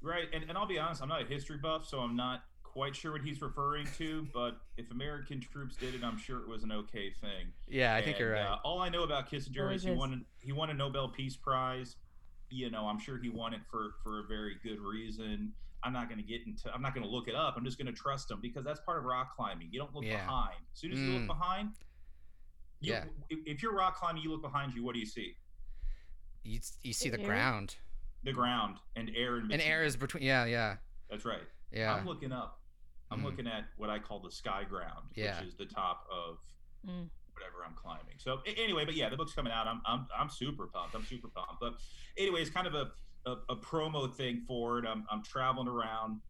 [0.00, 2.94] Right, and, and I'll be honest, I'm not a history buff, so I'm not quite
[2.94, 4.26] sure what he's referring to.
[4.32, 7.52] But if American troops did it, I'm sure it was an okay thing.
[7.66, 8.46] Yeah, I think you're right.
[8.46, 11.96] Uh, all I know about Kissinger is he won he won a Nobel Peace Prize.
[12.50, 15.52] You know, I'm sure he won it for for a very good reason.
[15.84, 16.72] I'm not going to get into.
[16.74, 17.54] I'm not going to look it up.
[17.56, 19.68] I'm just going to trust him because that's part of rock climbing.
[19.70, 20.16] You don't look Yeah.
[20.16, 20.56] behind.
[20.72, 21.14] As soon as you Mm.
[21.18, 21.70] look behind,
[22.80, 23.04] you, Yeah.
[23.28, 24.82] If, if you're rock climbing, you look behind you.
[24.82, 25.36] What do you see?
[26.44, 27.26] you, you see the Air?
[27.26, 27.76] ground,
[28.24, 30.22] The ground and air in and air is between.
[30.22, 30.76] Yeah, yeah,
[31.10, 31.42] That's right.
[31.70, 31.94] yeah.
[31.94, 32.62] I'm looking up.
[33.10, 33.24] I'm Mhm.
[33.24, 35.38] looking at what I call the sky ground, Yeah.
[35.40, 36.38] which is the top of
[36.86, 37.10] Mm.
[37.38, 38.14] Whatever I'm climbing.
[38.18, 39.66] So anyway, but yeah, the book's coming out.
[39.66, 40.94] I'm I'm I'm super pumped.
[40.94, 41.60] I'm super pumped.
[41.60, 41.74] But
[42.16, 42.90] anyway, it's kind of a
[43.26, 44.84] a, a promo thing for it.
[44.86, 46.20] I'm I'm traveling around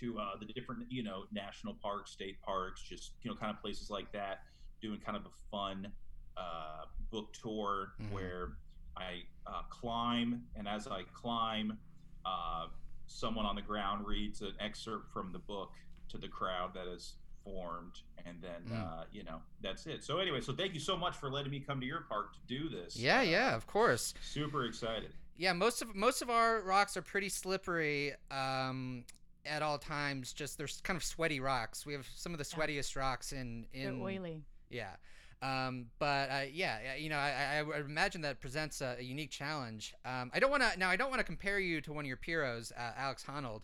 [0.00, 3.60] to uh, the different you know national parks, state parks, just you know kind of
[3.60, 4.38] places like that,
[4.80, 5.92] doing kind of a fun
[6.36, 8.10] uh, book tour Mhm.
[8.10, 8.48] where
[8.96, 11.78] I uh, climb, and as I climb,
[12.24, 12.66] uh,
[13.06, 15.70] someone on the ground reads an excerpt from the book
[16.08, 18.80] to the crowd that is formed, and then Mm.
[19.00, 20.04] uh, you know that's it.
[20.04, 22.38] So anyway, so thank you so much for letting me come to your park to
[22.46, 22.96] do this.
[22.96, 24.14] Yeah, Uh, yeah, of course.
[24.22, 25.12] Super excited.
[25.36, 29.04] Yeah, most of most of our rocks are pretty slippery um,
[29.44, 30.32] at all times.
[30.32, 31.84] Just they're kind of sweaty rocks.
[31.86, 32.64] We have some of the Yeah.
[32.66, 34.42] sweatiest rocks in in They're in oily.
[34.70, 34.96] yeah.
[35.40, 39.02] Um, but uh, yeah, yeah, you know, I, I, I imagine that presents a, a
[39.02, 39.92] unique challenge.
[40.04, 40.88] Um, I don't want to now.
[40.88, 43.62] I don't want to compare you to one of your heroes, uh, Alex Honnold.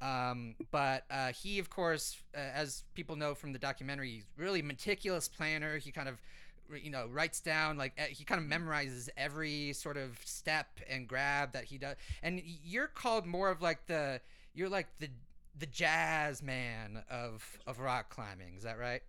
[0.00, 4.62] Um, but uh, he, of course, uh, as people know from the documentary, he's really
[4.62, 5.78] meticulous planner.
[5.78, 6.20] He kind of,
[6.80, 11.52] you know, writes down like he kind of memorizes every sort of step and grab
[11.52, 11.96] that he does.
[12.22, 14.20] And you're called more of like the
[14.54, 15.08] you're like the
[15.58, 18.54] the jazz man of of rock climbing.
[18.56, 19.02] Is that right?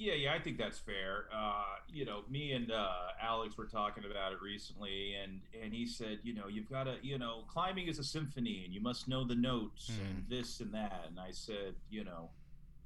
[0.00, 1.26] Yeah, yeah, I think that's fair.
[1.30, 2.88] Uh, you know, me and uh,
[3.22, 6.96] Alex were talking about it recently, and and he said, you know, you've got to,
[7.02, 10.72] you know, climbing is a symphony, and you must know the notes and this and
[10.72, 11.04] that.
[11.06, 12.30] And I said, you know,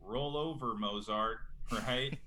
[0.03, 1.39] roll over, Mozart,
[1.87, 2.19] right?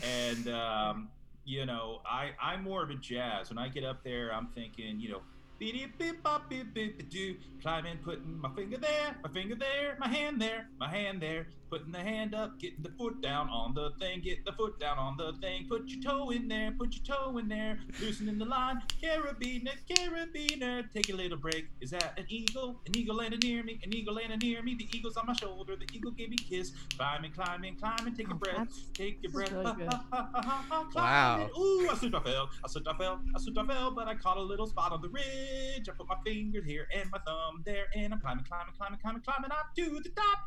[0.00, 1.08] and um,
[1.44, 3.48] you know, I I'm more of a jazz.
[3.48, 5.22] When I get up there, I'm thinking, you know.
[5.58, 11.48] beep-beep-bop-beep-beep-a-doo, Climbing, putting my finger there, my finger there, my hand there, my hand there,
[11.70, 14.98] putting the hand up, getting the foot down on the thing, get the foot down
[14.98, 18.44] on the thing, put your toe in there, put your toe in there, loosening the
[18.44, 21.66] line, carabiner, carabiner, take a little break.
[21.80, 22.80] Is that an eagle?
[22.86, 25.76] An eagle landed near me, an eagle landed near me, the eagle's on my shoulder,
[25.76, 29.30] the eagle gave me a kiss, climbing, climbing, climbing, take a Oh, breath, take your
[29.32, 29.92] this is breath, really good.
[30.94, 31.48] Wow.
[31.58, 34.14] Ooh, I slipped, I fell, I slipped, I fell, I slipped, I fell, but I
[34.14, 35.88] caught a little spot on the ridge.
[35.88, 39.22] I put my finger here and my thumb there, and I'm climbing, climbing, climbing, climbing,
[39.22, 40.38] climbing up to the top.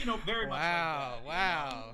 [0.00, 0.58] You know, very much.
[0.74, 1.92] Wow, like that, you wow.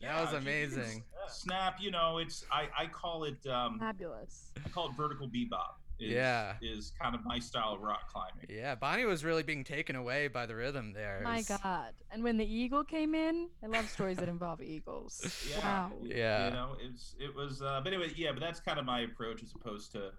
[0.00, 1.04] That Yeah, was you- you can amazing.
[1.28, 4.52] Snap, you know, it's I, I call it um, Fabulous.
[4.64, 5.74] I call it vertical bebop.
[6.00, 6.54] Is, Yeah.
[6.62, 8.46] is kind of my style of rock climbing.
[8.48, 11.18] Yeah, Bonnie was really being taken away by the rhythm there.
[11.18, 11.92] It My was- God.
[12.12, 15.20] And when the eagle came in, I love stories that involve eagles.
[15.50, 15.58] Yeah.
[15.64, 15.92] Wow.
[16.04, 16.44] Yeah.
[16.46, 17.60] You know, it's it was.
[17.62, 18.30] Uh, but anyway, yeah.
[18.30, 20.12] But that's kind of my approach as opposed to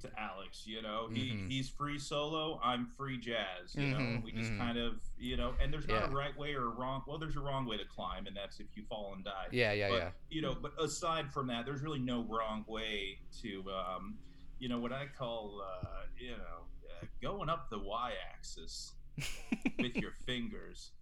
[0.00, 0.66] to Alex.
[0.66, 1.48] You know, he Mhm.
[1.50, 2.60] he's free solo.
[2.62, 3.74] I'm free jazz.
[3.74, 4.58] You know, Mhm, we just mhm.
[4.58, 7.02] kind of you know, and there's not a right way or a wrong.
[7.06, 9.48] Well, there's a wrong way to climb, and that's if you fall and die.
[9.50, 10.10] Yeah, yeah, but, yeah.
[10.30, 14.18] You know, but aside from that, there's really no wrong way to, um,
[14.58, 16.66] you know, what I call, uh, you know,
[17.02, 18.94] uh, going up the y-axis
[19.78, 20.92] with your fingers.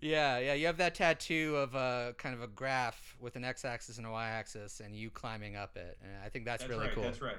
[0.00, 0.54] Yeah, yeah.
[0.54, 4.10] You have that tattoo of a kind of a graph with an x-axis and a
[4.10, 5.98] y-axis, and you climbing up it.
[6.02, 6.94] And I think that's, That's really right.
[6.94, 7.04] cool.
[7.04, 7.36] That's right.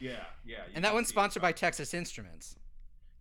[0.00, 0.58] Yeah, yeah.
[0.74, 2.56] And that one's sponsored by Texas Instruments.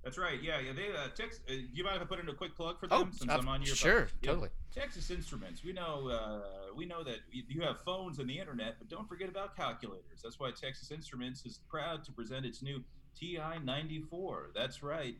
[0.03, 0.41] That's right.
[0.41, 0.71] Yeah, yeah.
[0.73, 1.41] They uh, Tex.
[1.49, 3.37] Uh, you mind if I put in a quick plug for Oh, them since uh,
[3.37, 3.75] I'm on your?
[3.75, 3.91] Phone.
[3.91, 4.29] Sure, Yeah.
[4.31, 4.49] totally.
[4.73, 5.63] Texas Instruments.
[5.65, 6.07] We know.
[6.07, 10.21] Uh, we know that you have phones and the internet, but don't forget about calculators.
[10.23, 12.83] That's why Texas Instruments is proud to present its new
[13.19, 14.53] TI-94.
[14.55, 15.15] That's right.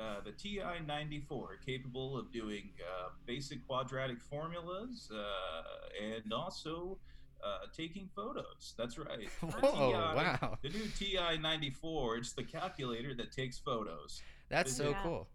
[0.00, 6.98] Uh, the TI-94, capable of doing uh, basic quadratic formulas uh, and also
[7.42, 8.74] uh, taking photos.
[8.76, 9.28] That's right.
[9.40, 10.58] The Whoa, TI wow.
[10.62, 12.18] The new TI-94.
[12.18, 14.22] It's the calculator that takes photos.
[14.48, 15.00] That's so Yeah.
[15.02, 15.28] cool.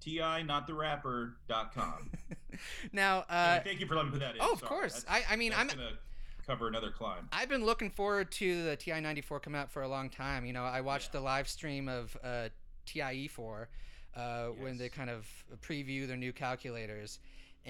[0.00, 2.10] Ti, not the rapper.com.
[2.92, 4.40] Now, uh, thank you for letting me put that in.
[4.40, 4.68] oh, of Sorry.
[4.68, 5.02] course.
[5.04, 5.92] That's- I, I mean, I'm gonna
[6.44, 7.28] cover another climb.
[7.30, 10.44] I've been looking forward to the TI-94 coming out for a long time.
[10.44, 11.20] You know, I watched Yeah.
[11.20, 12.48] the live stream of uh,
[12.86, 13.66] TIE4
[14.16, 15.26] uh, when they kind of
[15.60, 17.20] preview their new calculators,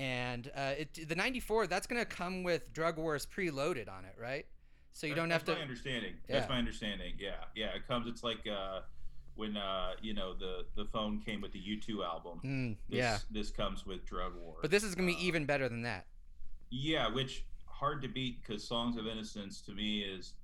[0.08, 4.14] and uh, it, the 94 that's going to come with Drug Wars preloaded on it,
[4.18, 4.46] right?
[4.92, 5.56] So you don't have that's to.
[5.56, 6.14] my understanding.
[6.28, 6.38] Yeah.
[6.38, 7.14] That's my understanding.
[7.18, 7.66] Yeah, yeah.
[7.74, 8.06] It comes.
[8.06, 8.80] It's like uh,
[9.34, 12.40] when uh, you know the the phone came with the U2 album.
[12.44, 14.56] Mm, This, yeah, This comes with Drug War.
[14.62, 16.06] but this is going to be Uh, even better than that.
[16.70, 20.34] Yeah, which hard to beat because Songs of Innocence to me is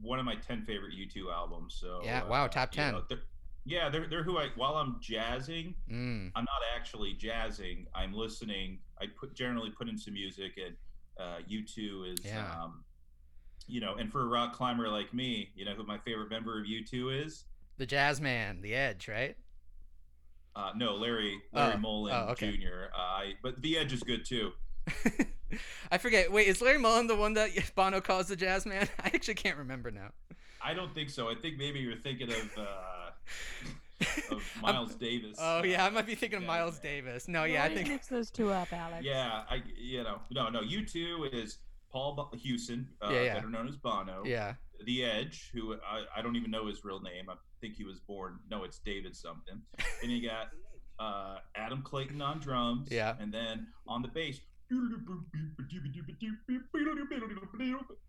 [0.00, 1.74] one of my ten favorite U2 albums.
[1.78, 2.92] So Yeah, uh, wow, top you 10.
[2.92, 3.22] know, they're-
[3.68, 5.74] yeah, they're they're who I while I'm jazzing.
[5.90, 7.86] Mm, I'm not actually jazzing.
[7.94, 8.78] I'm listening.
[9.00, 10.74] I put generally put in some music, and
[11.18, 12.44] uh, U2 is, Yeah.
[12.62, 12.84] um,
[13.66, 16.58] you know, and for a rock climber like me, you know who my favorite member
[16.58, 17.44] of U2 is?
[17.76, 19.36] the Jazz Man, the Edge, right?
[20.56, 22.56] Uh, no, Larry Larry Oh, Mullen oh, okay.
[22.56, 22.86] Jr.
[22.92, 24.50] Uh, I, but The Edge is good too.
[25.92, 26.32] I forget.
[26.32, 28.88] Wait, is Larry Mullen the one that Bono calls the Jazz Man?
[29.04, 30.10] I actually can't remember now.
[30.60, 31.28] I don't think so.
[31.28, 33.07] I think maybe you're thinking of uh,
[34.30, 35.36] of I'm- Miles Davis.
[35.40, 36.82] Oh yeah, I might be thinking of Jazz Miles Man.
[36.82, 37.28] Davis.
[37.28, 39.04] No, You yeah, I always think mix those two up, Alex.
[39.04, 41.58] Yeah, I you know no no U2 is
[41.90, 43.34] Paul Bo- Hewson, uh, Yeah, yeah.
[43.34, 44.22] better known as Bono.
[44.24, 44.54] yeah.
[44.84, 47.28] The Edge, who I, I don't even know his real name.
[47.28, 48.38] I think he was born.
[48.48, 49.60] No, it's David something.
[50.02, 50.50] and you got
[51.00, 52.88] uh, Adam Clayton on drums.
[52.92, 53.14] Yeah.
[53.18, 54.38] And then on the bass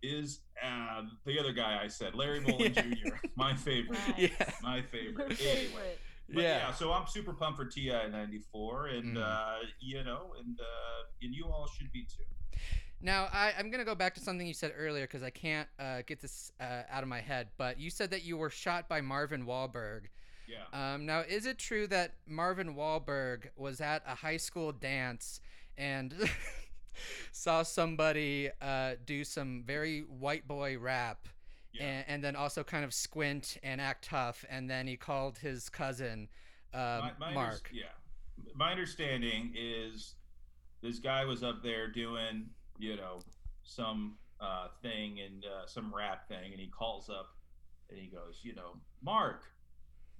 [0.02, 2.82] is uh, the other guy I said, Larry Mullen Yeah.
[2.82, 3.14] Jr.
[3.36, 3.98] My favorite.
[4.08, 4.14] Nice.
[4.18, 4.50] Yeah.
[4.62, 5.40] My Your favorite.
[5.40, 5.94] Anyway.
[6.32, 6.58] But yeah.
[6.68, 6.72] Yeah.
[6.74, 9.22] so I'm super pumped for TI 94, and Mm.
[9.22, 12.22] uh, you know, and uh, and you all should be too.
[13.02, 16.02] Now I, I'm gonna go back to something you said earlier because I can't uh,
[16.06, 17.48] get this uh, out of my head.
[17.58, 20.02] But you said that you were shot by Marvin Wahlberg.
[20.46, 20.94] Yeah.
[20.94, 25.40] Um, now, is it true that Marvin Wahlberg was at a high school dance
[25.78, 26.14] and
[27.32, 31.28] saw somebody uh, do some very white boy rap,
[31.72, 31.84] Yeah.
[31.84, 35.68] and, and then also kind of squint and act tough, and then he called his
[35.68, 36.28] cousin
[36.72, 37.70] um, my, my Mark?
[37.72, 37.84] yeah.
[38.54, 40.14] My understanding is
[40.82, 42.46] this guy was up there doing,
[42.78, 43.20] you know,
[43.64, 47.30] some uh, thing and uh, some rap thing, and he calls up
[47.90, 49.42] and he goes, you know, Mark,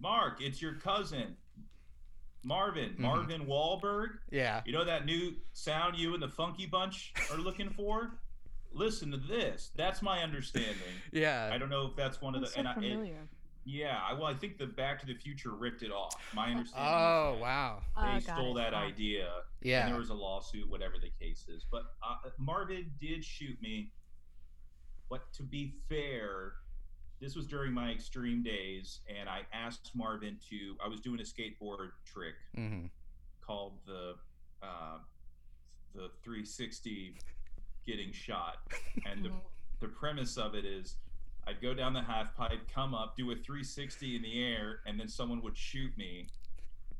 [0.01, 1.37] Mark, it's your cousin,
[2.43, 2.99] Marvin, Mhm.
[3.01, 4.19] Marvin Wahlberg.
[4.31, 4.63] Yeah.
[4.65, 8.19] You know that new sound you and the Funky Bunch are looking for?
[8.73, 9.71] Listen to this.
[9.77, 10.77] That's my understanding.
[11.13, 11.51] Yeah.
[11.53, 12.55] I don't know if that's one of That's the.
[12.55, 13.29] so and I, it- familiar.
[13.65, 16.15] yeah, I, well, I think the Back to the Future ripped it off.
[16.35, 16.93] My understanding.
[16.95, 17.83] Oh is wow.
[17.97, 18.63] Oh, They got stole it.
[18.63, 18.85] that Wow.
[18.87, 19.87] idea, and Yeah.
[19.89, 21.65] there was a lawsuit, whatever the case is.
[21.71, 23.93] But uh, Marvin did shoot me.
[25.11, 26.53] But to be fair,
[27.21, 30.77] this was during my extreme days, and I asked Marvin to.
[30.85, 32.87] I was doing a skateboard trick hmm
[33.41, 34.15] called the
[34.63, 34.99] uh,
[35.95, 37.15] the 360
[37.87, 38.59] getting shot,
[39.07, 39.33] and the
[39.81, 40.97] the premise of it is
[41.47, 45.01] I'd go down the half pipe, come up, do a 360 in the air, and
[45.01, 46.29] then someone would shoot me,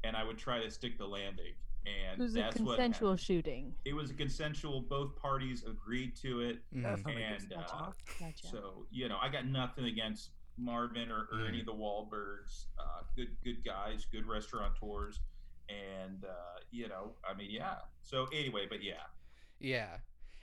[0.03, 1.53] and I would try to stick the landing.
[1.87, 3.21] And It was a that's what consensual happened.
[3.21, 3.75] shooting.
[3.85, 4.83] It was a consensual.
[4.83, 6.59] Both parties agreed to it.
[6.73, 8.47] hmm And, uh, Gotcha.
[8.47, 12.67] So you know, I got nothing against Marvin or, or any of the Wahlbergs.
[12.79, 15.21] Uh, good, good guys, good restaurateurs,
[15.71, 17.77] and uh, you know, I mean, yeah.
[18.03, 18.95] So anyway, but yeah,
[19.59, 19.97] Yeah.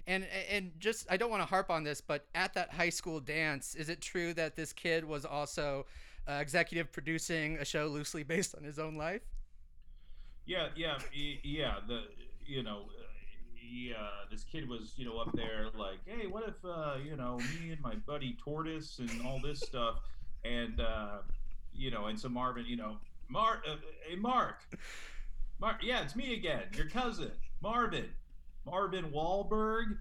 [0.08, 3.20] And and just I don't want to harp on this, but at that high school
[3.20, 5.86] dance, is it true that this kid was also
[6.28, 9.22] uh, executive producing a show loosely based on his own life?
[10.48, 10.98] Yeah, yeah,
[11.44, 11.76] yeah.
[11.88, 12.04] The
[12.46, 13.04] you know, uh,
[13.70, 13.96] yeah.
[14.32, 17.72] This kid was you know up there like, hey, what if uh, you know me
[17.72, 20.00] and my buddy Tortoise and all this stuff,
[20.46, 21.18] and uh,
[21.74, 22.96] you know, and so Marvin, you know,
[23.28, 23.76] Mark, uh,
[24.08, 24.62] hey Mark,
[25.60, 27.32] Mark, yeah, it's me again, your cousin
[27.62, 28.08] Marvin,
[28.66, 29.98] Marvin Wahlberg.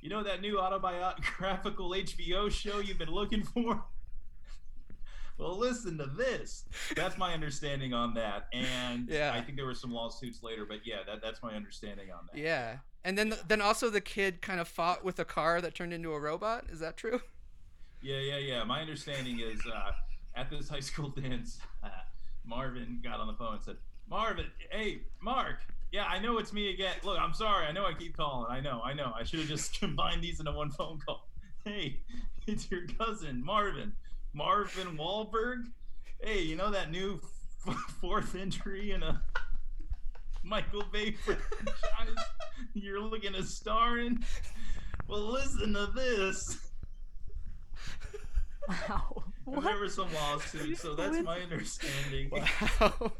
[0.00, 3.84] You know that new autobiographical HBO show you've been looking for?
[5.38, 6.64] Well, listen to this.
[6.94, 8.48] That's my understanding on that.
[8.52, 9.32] And Yeah.
[9.34, 12.40] I think there were some lawsuits later, but yeah, that, that's my understanding on that.
[12.40, 12.78] Yeah.
[13.04, 16.12] And then then also the kid kind of fought with a car that turned into
[16.12, 16.64] a robot.
[16.70, 17.20] Is that true?
[18.02, 18.62] Yeah, yeah, yeah.
[18.62, 19.90] My understanding is uh,
[20.36, 21.88] at this high school dance, uh,
[22.44, 23.76] Marvin got on the phone and said,
[24.08, 25.56] Marvin, hey, Mark.
[25.90, 26.94] Yeah, I know it's me again.
[27.02, 27.66] Look, I'm sorry.
[27.66, 28.46] I know I keep calling.
[28.50, 29.12] I know, I know.
[29.18, 31.26] I should have just combined these into one phone call.
[31.64, 32.00] Hey,
[32.46, 33.92] it's your cousin, Marvin.
[34.36, 35.64] Marvin Wahlberg.
[36.20, 37.20] Hey, you know that new
[37.66, 39.22] f- fourth entry in a
[40.44, 42.24] Michael Bay franchise
[42.74, 44.22] you're looking to star in?
[45.08, 46.58] Well, listen to this.
[48.68, 49.24] Wow.
[49.46, 52.30] There were some lawsuits, so that's my understanding.
[52.30, 53.12] Wow.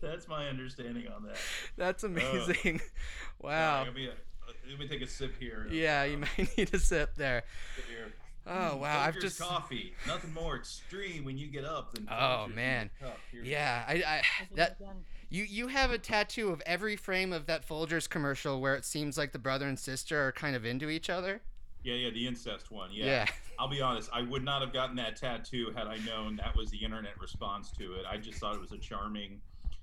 [0.00, 1.36] That's my understanding on that.
[1.76, 2.80] That's amazing.
[3.40, 3.84] Wow.
[3.84, 4.12] Let me, uh,
[4.68, 5.68] let me take a sip here.
[5.70, 7.44] Yeah, you Um, might need a sip there.
[8.48, 8.70] Sip here.
[8.72, 9.94] Oh wow, I've just coffee.
[10.06, 12.08] Nothing more extreme when you get up than.
[12.10, 12.90] Oh, in man.
[13.00, 13.18] your cup.
[13.30, 13.42] Here.
[13.44, 14.22] yeah, I, I
[14.54, 14.78] that
[15.30, 19.16] you you have a tattoo of every frame of that Folgers commercial where it seems
[19.18, 21.40] like the brother and sister are kind of into each other.
[21.84, 22.90] Yeah, yeah, the incest one.
[22.92, 23.04] Yeah.
[23.06, 23.26] Yeah.
[23.58, 24.10] I'll be honest.
[24.12, 27.70] I would not have gotten that tattoo had I known that was the internet response
[27.78, 28.04] to it.
[28.08, 29.40] I just thought it was a charming,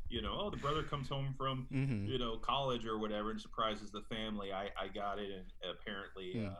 [0.09, 3.39] you know, oh, the brother comes home from hmm you know college or whatever and
[3.39, 4.51] surprises the family.
[4.51, 5.45] I I got it, and
[5.79, 6.47] apparently Hmm.
[6.47, 6.55] uh,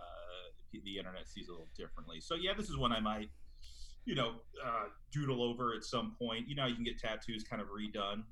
[0.84, 2.19] the internet sees a little differently.
[2.19, 3.30] So yeah, this is one I might.
[4.05, 6.47] You know, uh, doodle over at some point.
[6.47, 8.23] You know, you can get tattoos kind of redone.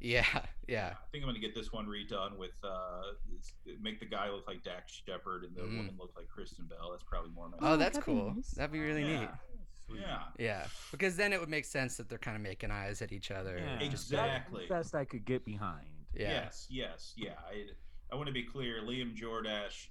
[0.00, 0.24] Yeah,
[0.68, 0.94] yeah.
[0.94, 3.02] I think I'm going to get this one redone with uh,
[3.80, 5.76] make the guy look like Dax Shepard and the Mm.
[5.76, 6.90] woman look like Kristen Bell.
[6.90, 7.56] That's probably more my.
[7.60, 8.34] Oh, Oh, that's that'd be cool.
[8.34, 8.50] nice.
[8.50, 9.20] That'd be really neat.
[9.20, 9.98] yeah.
[10.00, 10.18] Yeah.
[10.38, 13.30] Yeah, because then it would make sense that they're kind of making eyes at each
[13.30, 13.58] other.
[13.58, 13.84] Yeah.
[13.86, 14.66] Exactly.
[14.68, 15.86] That's best I could get behind.
[16.14, 16.30] yeah.
[16.44, 17.34] Yes, yes, yeah.
[17.48, 17.66] I,
[18.10, 18.80] I want to be clear.
[18.82, 19.88] Liam Jordache.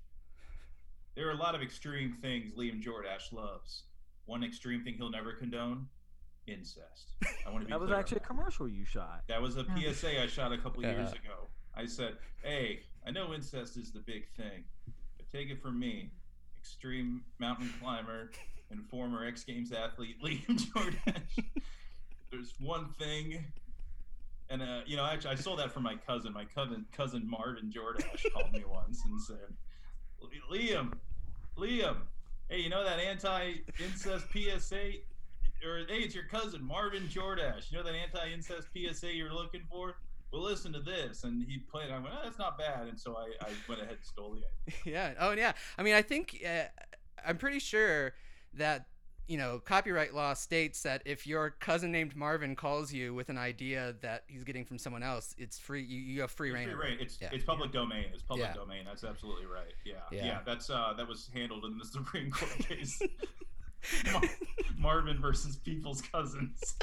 [1.15, 3.83] There are a lot of extreme things Liam Jordache loves.
[4.25, 5.87] One extreme thing he'll never condone:
[6.47, 7.13] incest.
[7.45, 7.71] I want to be.
[7.71, 8.27] That was clear actually a that.
[8.27, 9.23] commercial you shot.
[9.27, 11.47] That was a PSA I shot a couple years ago.
[11.75, 14.63] I said, "Hey, I know incest is the big thing,
[15.17, 16.11] but take it from me,
[16.59, 18.31] extreme mountain climber
[18.69, 21.43] and former X Games athlete Liam Jordache.
[22.31, 23.45] There's one thing."
[24.49, 26.33] And uh, you know, actually, I stole that from my cousin.
[26.33, 29.55] My cousin, cousin Marvin Jordache, called me once and said,
[30.51, 30.93] "Liam,
[31.57, 31.97] Liam,
[32.49, 34.91] hey, you know that anti-incest PSA
[35.65, 37.71] or hey, it's your cousin Marvin Jordache.
[37.71, 39.95] You know that anti-incest PSA you're looking for?
[40.31, 41.91] Well, listen to this, and he played.
[41.91, 44.37] I went, oh, that's not bad, and so I, I went ahead and stole the
[44.37, 44.81] idea.
[44.85, 45.13] yeah.
[45.19, 45.51] Oh, yeah.
[45.77, 46.63] I mean, I think uh,
[47.25, 48.13] I'm pretty sure
[48.53, 48.85] that
[49.31, 53.37] you know copyright law states that if your cousin named Marvin calls you with an
[53.37, 55.83] idea that he's getting from someone else, it's free.
[55.83, 56.65] You, you have free It's reign.
[56.65, 56.97] free over reign.
[56.99, 57.29] It's yeah.
[57.31, 58.05] it's public domain.
[58.13, 58.53] It's public Yeah.
[58.53, 58.83] domain.
[58.85, 59.73] That's absolutely right.
[59.85, 59.93] Yeah.
[60.11, 60.25] Yeah.
[60.25, 63.01] yeah, That's uh that was handled in the Supreme Court case.
[64.11, 64.21] Mar-
[64.77, 66.75] Marvin versus People's Cousins.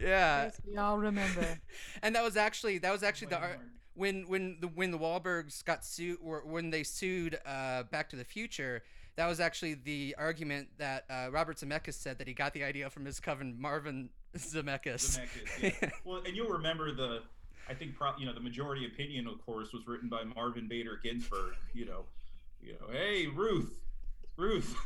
[0.00, 0.44] yeah.
[0.44, 1.58] Yes, we all remember.
[2.02, 3.60] And that was actually that was actually the Wait, ar- Mark.
[3.98, 8.16] When when the when the Wahlbergs got sued or when they sued uh, Back to
[8.16, 8.82] the Future.
[9.16, 12.88] That was actually the argument that uh, Robert Zemeckis said that he got the idea
[12.88, 15.18] from his cousin Marvin Zemeckis.
[15.18, 15.90] Zemeckis, yeah.
[16.04, 17.22] Well, and you'll remember the,
[17.68, 21.00] I think, pro, you know, the majority opinion, of course, was written by Marvin Bader
[21.02, 21.54] Ginsburg.
[21.74, 22.04] You know,
[22.62, 23.80] you know, hey Ruth,
[24.36, 24.76] Ruth,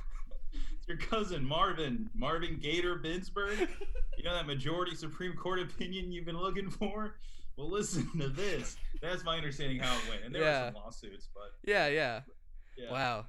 [0.78, 3.68] it's your cousin Marvin, Marvin Gator Ginsburg.
[4.16, 7.16] You know that majority Supreme Court opinion you've been looking for.
[7.56, 8.76] Well, listen to this.
[9.00, 10.66] That's my understanding how it went, and there Yeah.
[10.66, 12.20] were some lawsuits, but yeah, yeah.
[12.76, 12.90] yeah.
[12.90, 13.26] Wow,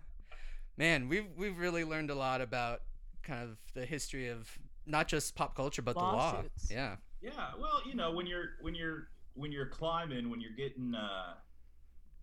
[0.77, 2.81] man, we've we've really learned a lot about
[3.23, 4.49] kind of the history of
[4.85, 6.67] not just pop culture but Lawsuits.
[6.69, 6.81] the law.
[6.81, 10.93] Yeah, Yeah, well, you know, when you're when you're when you're climbing, when you're getting
[10.95, 11.33] uh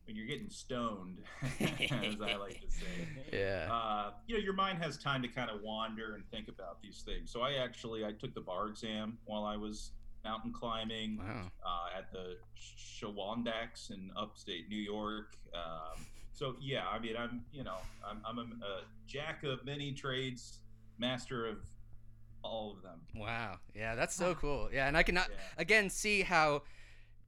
[0.07, 1.18] when you're getting stoned,
[1.61, 3.68] as I like to say, yeah.
[3.72, 7.03] uh, you know, your mind has time to kind of wander and think about these
[7.05, 7.30] things.
[7.30, 9.92] So I actually I took the bar exam while I was
[10.24, 11.50] mountain climbing Wow.
[11.64, 15.36] uh, at the Shawandaks in upstate New York.
[15.54, 19.92] Um, so yeah, I mean, I'm you know, I'm, I'm a, a jack of many
[19.92, 20.58] trades,
[20.98, 21.58] master of
[22.42, 23.00] all of them.
[23.14, 23.58] Wow.
[23.74, 24.68] Yeah, that's so cool.
[24.72, 25.36] Yeah, and I cannot Yeah.
[25.58, 26.62] again see how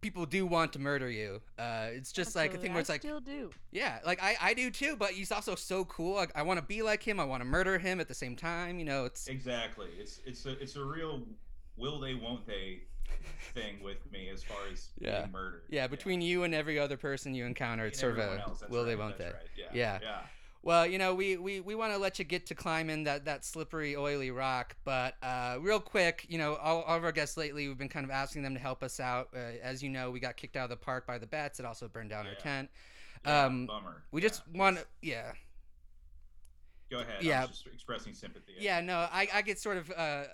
[0.01, 1.41] people do want to murder you.
[1.59, 3.51] Uh, it's just like a thing where it's I like, still do.
[3.71, 6.15] yeah, like I, I do too, but he's also so cool.
[6.17, 7.21] Like, I want to be like him.
[7.21, 8.79] I want to murder him at the same time.
[8.79, 9.89] You know, it's Exactly.
[9.99, 11.23] It's it's a it's a real
[11.77, 12.83] will they won't they
[13.55, 15.21] thing with me as far as Yeah.
[15.23, 15.63] being murdered.
[15.69, 15.87] yeah.
[15.87, 19.19] Between you and every other person you encounter, it's sort of a will they won't
[19.19, 19.25] they.
[19.27, 19.67] right, Yeah.
[19.73, 19.99] Yeah.
[20.03, 20.19] Yeah.
[20.65, 23.45] Well, you know, we we, we want to let you get to climbing that, that
[23.45, 27.67] slippery, oily rock, but uh, real quick, you know, all, all of our guests lately,
[27.67, 29.29] we've been kind of asking them to help us out.
[29.35, 31.59] Uh, as you know, we got kicked out of the park by the bats.
[31.59, 32.71] It also burned down our tent.
[33.27, 34.05] Yeah, Um, bummer.
[34.13, 35.33] We Yeah, just want, to, yeah,
[36.93, 37.23] Go ahead.
[37.23, 37.39] Yeah.
[37.39, 38.53] I was just expressing sympathy.
[38.59, 40.25] Yeah, no, I, I get sort of uh,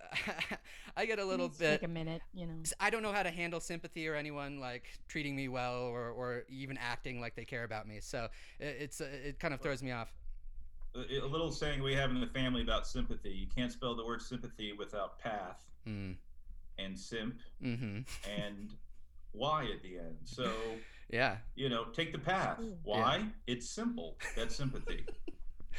[0.97, 1.81] I get a little Let's bit.
[1.81, 2.55] Take a minute, you know.
[2.81, 6.43] I don't know how to handle sympathy or anyone like treating me well or, or
[6.49, 8.01] even acting like they care about me.
[8.01, 8.27] So
[8.59, 10.13] it, it's uh, it kind of throws me off.
[10.97, 13.31] A, a little saying we have in the family about sympathy.
[13.31, 16.17] You can't spell the word sympathy without path Mm.
[16.79, 18.01] and simp Mm-hmm.
[18.29, 18.75] and
[19.33, 20.17] y at the end.
[20.25, 20.51] So
[21.11, 21.37] Yeah.
[21.55, 22.59] you know, take the path.
[22.61, 22.77] Ooh.
[22.83, 23.27] Why?
[23.47, 24.17] It's simple.
[24.37, 25.07] That's sympathy.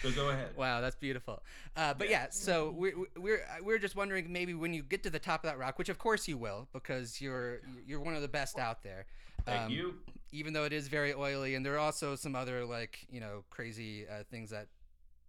[0.02, 0.50] so go ahead.
[0.56, 1.41] Wow, that's beautiful.
[1.76, 2.24] Uh, but Yeah.
[2.24, 5.50] yeah, so we're we're we're just wondering maybe when you get to the top of
[5.50, 8.84] that rock, which of course you will, because you're you're one of the best out
[8.84, 9.06] there.
[9.45, 9.95] Thank Um, you.
[10.32, 13.43] even though it is very oily and there are also some other like you know
[13.50, 14.68] crazy uh, things that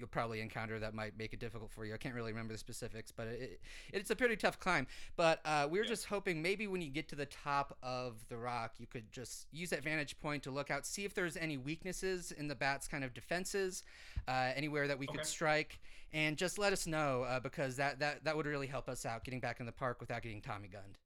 [0.01, 2.59] you'll probably encounter that might make it difficult for you i can't really remember the
[2.59, 3.61] specifics but it,
[3.93, 4.87] it's a pretty tough climb
[5.17, 5.87] but uh, we were Yeah.
[5.87, 9.47] just hoping maybe when you get to the top of the rock you could just
[9.53, 12.89] use that vantage point to look out see if there's any weaknesses in the bat's
[12.89, 13.85] kind of defenses
[14.29, 15.23] uh, anywhere that we Okay.
[15.23, 15.79] could strike
[16.13, 19.25] and just let us know uh, because that, that that would really help us out
[19.25, 20.99] getting back in the park without getting tommy gunned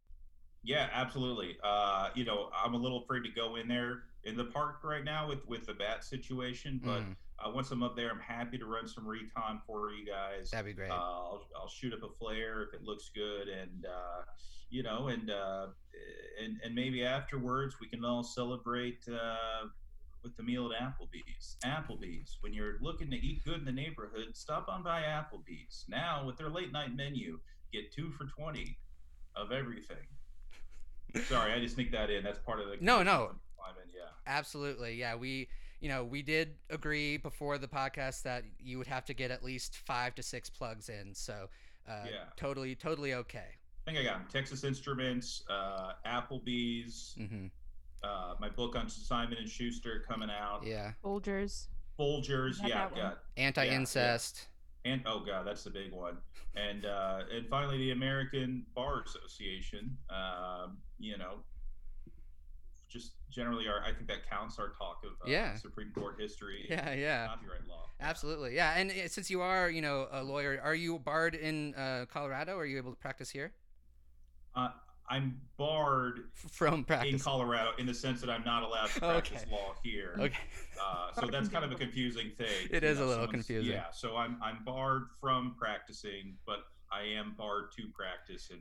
[0.62, 1.59] Yeah, absolutely.
[1.62, 5.05] Uh, you know, I'm a little afraid to go in there in the park right
[5.05, 8.59] now with with the bat situation, but Mm, uh, once I'm up there, I'm happy
[8.59, 10.51] to run some recon for you guys.
[10.51, 13.86] that'd be great Uh, I'll, I'll shoot up a flare if it looks good, and
[13.86, 14.22] uh,
[14.70, 15.66] you know, and uh,
[16.42, 19.66] and and maybe afterwards we can all celebrate uh,
[20.22, 21.57] with the meal at Applebee's.
[21.64, 22.38] Applebee's.
[22.40, 26.36] When you're looking to eat good in the neighborhood, stop on by Applebee's now with
[26.38, 27.38] their late night menu.
[27.72, 28.78] Get two for twenty
[29.36, 29.97] of everything.
[31.28, 32.24] Sorry, I just sneak that in.
[32.24, 33.32] That's part of the No, no.
[33.57, 34.11] Climate, yeah.
[34.26, 34.95] Absolutely.
[34.97, 35.49] Yeah, we
[35.85, 39.45] you know, we did agree before the podcast that you would have to get at
[39.45, 41.14] least 5 to 6 plugs in.
[41.14, 41.51] So,
[41.87, 42.24] uh Yeah.
[42.37, 43.51] totally totally okay.
[43.87, 44.26] I think I got 'em.
[44.28, 47.51] Texas Instruments, uh, Applebee's, Mhm.
[48.03, 50.64] uh, my book on Simon and Schuster coming out.
[50.64, 50.95] Yeah.
[51.05, 51.68] Folgers.
[51.99, 53.01] Folgers, Got yeah, that one.
[53.03, 54.49] got Anti-incest.
[54.87, 56.16] and oh god, that's the big one.
[56.55, 59.99] And uh, and finally, the American Bar Association.
[60.09, 61.45] Um, you know,
[62.95, 65.57] just generally, our I think that counts our talk of uh, Yeah.
[65.57, 67.26] Supreme Court history, Yeah, yeah.
[67.26, 67.90] copyright law.
[68.01, 68.55] Absolutely.
[68.55, 72.07] Yeah, and uh, since you are, you know, a lawyer, are you barred in uh,
[72.11, 72.57] Colorado?
[72.57, 73.53] Are you able to practice here?
[74.55, 74.68] Uh,
[75.11, 77.18] I'm barred from From in.
[77.18, 79.30] Colorado in the sense that I'm not allowed to Okay.
[79.30, 80.14] practice law here.
[80.18, 80.38] Okay.
[80.80, 82.68] Uh, so that's kind of a confusing thing.
[82.70, 83.70] It is is a little confusing.
[83.72, 86.61] Yeah, so I'm I'm barred from practicing, but
[86.92, 88.61] I am barred to practice in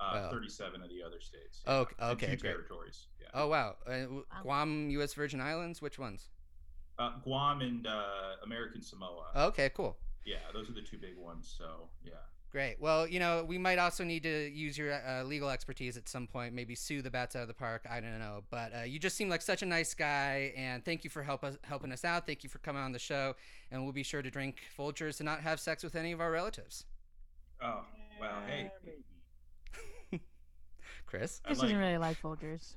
[0.00, 0.30] uh, Wow.
[0.30, 1.62] 37 of the other states.
[1.66, 2.40] Oh, okay, two great.
[2.42, 3.06] territories.
[3.20, 3.76] Yeah, Oh wow.
[3.86, 4.06] Uh.
[4.42, 5.14] Guam, U.S.
[5.14, 5.80] Virgin Islands.
[5.82, 6.28] Which ones?
[6.98, 9.26] uh, Guam and uh, American Samoa.
[9.36, 9.96] Okay, cool.
[10.24, 11.52] Yeah, those are the two big ones.
[11.58, 12.12] So yeah.
[12.52, 12.76] Great.
[12.78, 16.28] Well, you know, we might also need to use your uh, legal expertise at some
[16.28, 16.54] point.
[16.54, 17.84] Maybe sue the bats out of the park.
[17.90, 18.44] I don't know.
[18.48, 21.42] But uh, you just seem like such a nice guy, and thank you for help
[21.42, 22.26] us, helping us out.
[22.26, 23.34] Thank you for coming on the show,
[23.72, 26.30] and we'll be sure to drink Folgers and not have sex with any of our
[26.30, 26.84] relatives.
[27.60, 27.80] Oh
[28.20, 28.70] well, hey,
[31.18, 31.40] Chris.
[31.44, 32.74] I Chris like- doesn't really like Folgers.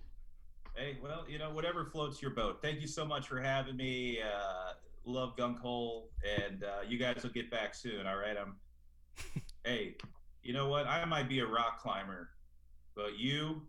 [0.75, 2.59] hey, well, you know, whatever floats your boat.
[2.61, 4.19] Thank you so much for having me.
[4.21, 4.73] Uh,
[5.05, 6.03] love Gunkhole,
[6.45, 8.05] and uh, you guys will get back soon.
[8.05, 8.55] All right, I'm.
[9.65, 9.95] hey,
[10.43, 10.85] you know what?
[10.85, 12.29] I might be a rock climber,
[12.95, 13.61] but you,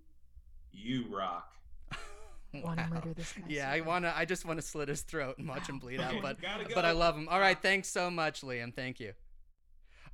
[0.73, 1.55] you rock.
[2.53, 2.89] Want to Wow.
[2.91, 3.43] murder this guy?
[3.49, 4.13] Yeah, I wanna.
[4.15, 6.15] I just want to slit his throat and watch him bleed out.
[6.23, 7.29] But gotta but I love him.
[7.29, 8.75] All right, thanks so much, Liam.
[8.75, 9.13] Thank you.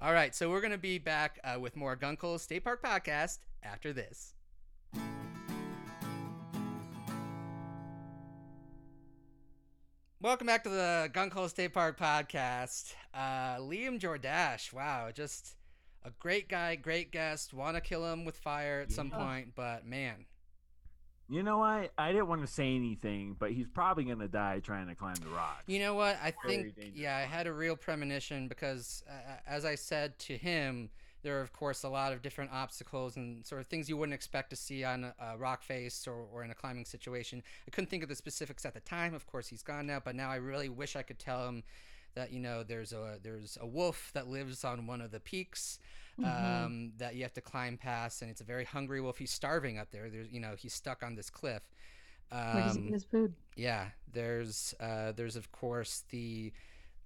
[0.01, 3.93] All right, so we're gonna be back uh, with more Gunkhole State Park podcast after
[3.93, 4.34] this.
[10.25, 12.95] Welcome back to the Gunkhole State Park podcast.
[13.12, 15.55] Uh, Liam Jordache, wow, just
[16.03, 17.53] a great guy, great guest.
[17.53, 20.25] Want to kill him with fire at some point, but man,
[21.29, 21.93] You know what?
[21.99, 25.29] I didn't want to say anything, but he's probably gonna die trying to climb the
[25.29, 25.62] rock.
[25.66, 26.16] You know what?
[26.22, 30.39] I Very think yeah, I had a real premonition because uh, as I said to
[30.39, 30.89] him,
[31.25, 34.14] there are of course a lot of different obstacles and sort of things you wouldn't
[34.14, 37.43] expect to see on a, a rock face or, or in a climbing situation.
[37.66, 39.12] I couldn't think of the specifics at the time.
[39.14, 41.64] Of course, he's gone now, but now I really wish I could tell him
[42.14, 45.81] that you know there's a there's a wolf that lives on one of the peaks
[46.20, 46.64] Mhm.
[46.64, 49.18] um, that you have to climb past, and it's a very hungry wolf.
[49.18, 50.09] He's starving up there.
[50.09, 51.62] There's you know he's stuck on this cliff.
[52.31, 53.35] Where does he Um, get his food?
[53.57, 56.53] yeah, there's uh, there's of course the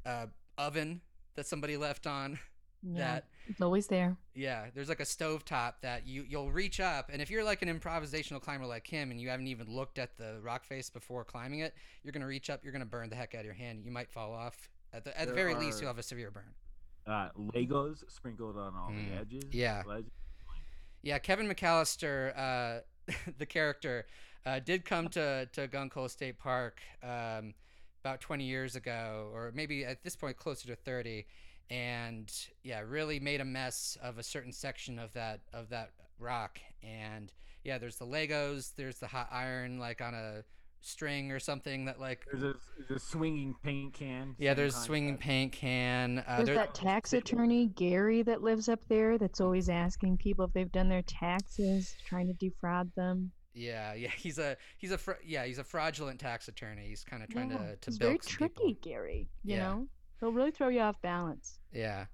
[0.04, 0.26] uh,
[0.58, 1.00] oven
[1.36, 2.38] that somebody left on.
[2.82, 4.16] Yeah, That it's always there.
[4.34, 7.60] yeah, there's like a stove top that you you'll reach up, and if you're like
[7.62, 11.24] an improvisational climber like him, and you haven't even looked at the rock face before
[11.24, 11.74] climbing it,
[12.04, 13.84] you're gonna reach up, you're gonna burn the heck out of your hand.
[13.84, 14.68] You might fall off.
[14.92, 16.54] At the at the There very least, you'll have a severe burn.
[17.06, 19.44] Uh, Legos sprinkled on all Mm, the edges.
[19.54, 19.82] yeah.
[19.86, 20.10] Ledge-
[21.02, 22.80] Yeah, Kevin McAllister, uh,
[23.38, 24.06] the character,
[24.46, 27.54] uh, did come to to Gunkhole State Park um,
[28.04, 31.26] about 20 years ago, or maybe at this point closer to 30.
[31.70, 36.58] And yeah, really made a mess of a certain section of that of that rock.
[36.82, 37.32] And
[37.64, 40.42] yeah, there's the Legos, there's the hot iron like on a
[40.80, 42.54] string or something that like There's a,
[42.88, 44.36] there's a swinging paint can.
[44.38, 45.24] yeah, there's a swinging concept.
[45.24, 46.24] paint can.
[46.26, 50.44] Uh, There's there- that tax attorney, Gary, that lives up there that's always asking people
[50.44, 53.32] if they've done their taxes, trying to defraud them.
[53.54, 56.86] yeah, yeah, he's a he's a fra- yeah he's a fraudulent tax attorney.
[56.88, 58.90] He's kind of trying Yeah, to to He's bilk very some tricky, people.
[58.92, 59.28] Gary.
[59.44, 59.58] You Yeah.
[59.68, 59.88] know,
[60.20, 61.57] he'll really throw you off balance.
[61.72, 62.06] Yeah.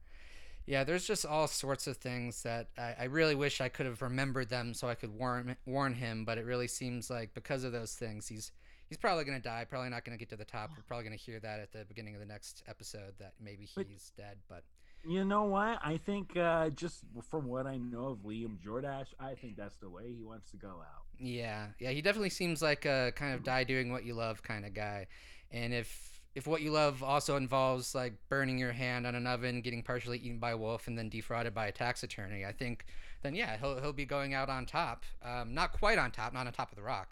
[0.67, 4.01] Yeah, there's just all sorts of things that I, I really wish I could have
[4.01, 7.73] remembered them so I could warn warn him, but it really seems like because of
[7.73, 8.51] those things, he's
[8.89, 9.67] he's probably gonna die.
[9.69, 10.71] Probably not gonna get to the top.
[10.75, 13.87] We're probably gonna hear that at the beginning of the next episode that maybe But-
[13.89, 14.39] he's dead.
[14.49, 14.65] But
[15.07, 15.81] You know what?
[15.85, 19.91] I think uh, just from what I know of Liam Jordache, I think that's the
[19.91, 21.03] way he wants to go out.
[21.19, 24.65] yeah, yeah, he definitely seems like a kind of die doing what you love kind
[24.65, 25.09] of guy.
[25.51, 29.61] And if if what you love also involves like burning your hand on an oven,
[29.61, 32.85] getting partially eaten by a wolf, and then defrauded by a tax attorney, I think
[33.23, 35.05] then yeah, he'll he'll be going out on top.
[35.25, 37.11] Um, not quite on top, not on top of the rock,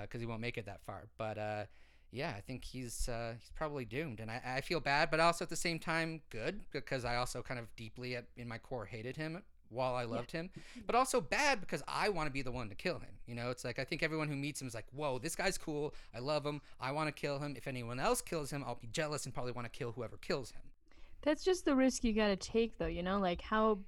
[0.00, 1.04] because he won't make it that far.
[1.18, 1.64] But uh,
[2.10, 5.44] yeah, I think he's uh, he's probably doomed, and I, I feel bad, but also
[5.44, 8.86] at the same time good because I also kind of deeply at, in my core
[8.86, 9.42] hated him
[9.72, 10.50] while I loved him,
[10.86, 13.10] but also bad because I want to be the one to kill him.
[13.26, 15.56] You know, it's like I think everyone who meets him is like, whoa, this guy's
[15.58, 15.94] cool.
[16.14, 16.60] I love him.
[16.80, 17.54] I want to kill him.
[17.56, 20.50] If anyone else kills him, I'll be jealous and probably want to kill whoever kills
[20.50, 20.62] him.
[21.22, 22.86] That's just the risk you got to take, though.
[22.86, 23.78] You know, like how.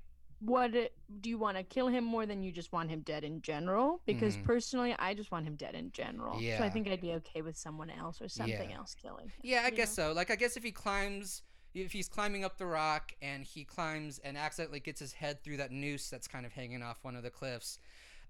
[0.41, 3.41] What do you want to kill him more than you just want him dead in
[3.41, 4.03] general?
[4.05, 4.45] Because Mhm.
[4.45, 6.39] personally, I just want him dead in general.
[6.43, 6.59] Yeah.
[6.59, 8.77] So I think I'd be okay with someone else or something Yeah.
[8.77, 9.41] else killing him.
[9.43, 10.09] Yeah, I guess know?
[10.09, 10.13] so.
[10.13, 11.43] Like, I guess if he climbs,
[11.75, 15.57] if he's climbing up the rock and he climbs and accidentally gets his head through
[15.59, 17.79] that noose that's kind of hanging off one of the cliffs,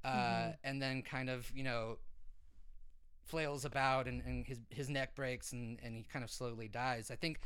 [0.04, 0.56] uh, Mhm.
[0.64, 1.98] and then kind of, you know,
[3.24, 7.10] flails about and, and his, his neck breaks and, and he kind of slowly dies,
[7.10, 7.40] I think,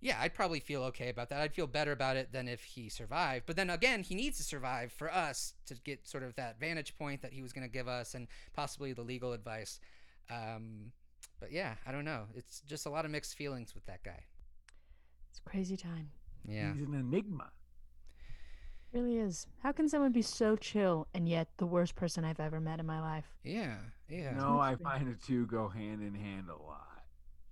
[0.00, 1.40] yeah, I'd probably feel okay about that.
[1.40, 3.46] I'd feel better about it than if he survived.
[3.46, 6.96] But then again, he needs to survive for us to get sort of that vantage
[6.98, 9.80] point that he was going to give us and possibly the legal advice.
[10.30, 10.92] Um,
[11.40, 12.26] but yeah, I don't know.
[12.34, 14.24] It's just a lot of mixed feelings with that guy.
[15.34, 16.10] It's a crazy time.
[16.46, 16.72] Yeah.
[16.74, 17.50] He's an enigma.
[18.92, 19.48] It really is.
[19.64, 22.86] How can someone be so chill and yet the worst person I've ever met in
[22.86, 23.24] my life?
[23.42, 23.74] Yeah.
[24.08, 24.34] Yeah.
[24.36, 27.02] No, I find the two go hand in hand a lot.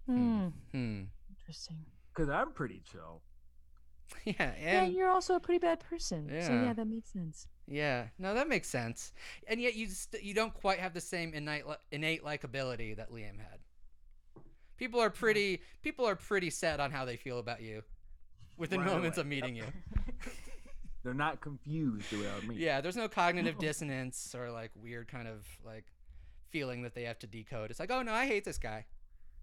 [0.07, 0.47] Hmm.
[0.71, 1.03] Hmm.
[1.37, 1.79] Interesting.
[2.15, 3.23] Because I'm pretty chill.
[4.25, 4.35] Yeah.
[4.63, 6.29] yeah, And you're also a pretty bad person.
[6.33, 6.47] Yeah.
[6.47, 6.63] So Yeah.
[6.65, 7.49] yeah, that makes sense.
[7.67, 8.09] yeah.
[8.19, 9.13] No, that makes sense.
[9.49, 13.11] And yet you st- you don't quite have the same innate li- innate likability that
[13.11, 13.59] Liam had.
[14.83, 17.85] People are pretty people are pretty set on how they feel about you
[18.57, 19.23] within Right moments away.
[19.23, 19.63] of meeting you.
[21.05, 22.57] They're not confused about me.
[22.57, 25.85] Yeah, there's no cognitive dissonance or like weird kind of like
[26.51, 27.71] feeling that they have to decode.
[27.71, 28.87] It's like, "Oh no, I hate this guy."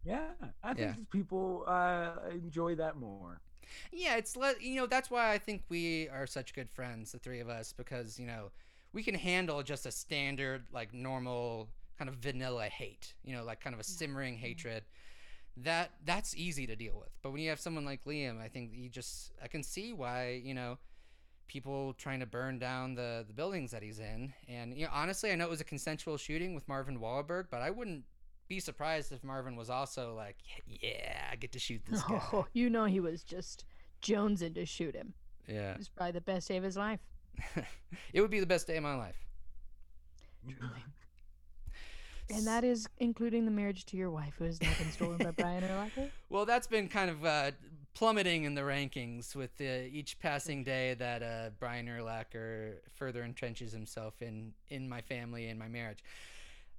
[0.03, 0.27] Yeah,
[0.61, 0.93] I Yeah.
[0.93, 3.39] think people uh, enjoy that more.
[3.93, 7.17] Yeah, it's le- you know that's why I think we are such good friends, the
[7.19, 8.51] three of us, because you know
[8.91, 13.61] we can handle just a standard like normal kind of vanilla hate, you know, like
[13.61, 14.83] kind of a simmering hatred.
[15.57, 18.71] That that's easy to deal with, but when you have someone like Liam, I think
[18.73, 20.77] you just I can see why you know
[21.47, 25.31] people trying to burn down the the buildings that he's in, and you know honestly,
[25.31, 28.05] I know it was a consensual shooting with Marvin Wahlberg, but I wouldn't
[28.47, 32.23] be surprised if Marvin was also like, yeah, I get to shoot this oh, guy.
[32.33, 33.65] Oh, you know he was just
[34.01, 35.13] jonesing to shoot him.
[35.47, 35.71] Yeah.
[35.71, 36.99] It was probably the best day of his life.
[38.13, 39.17] it would be the best day of my life.
[42.29, 45.31] And that is including the marriage to your wife, who has now been stolen by
[45.31, 46.09] Brian Urlacher.
[46.29, 47.51] Well, that's been kind of uh,
[47.95, 53.71] plummeting in the rankings with uh, each passing day that uh, Brian Urlacher further entrenches
[53.71, 56.03] himself in in my family and my marriage.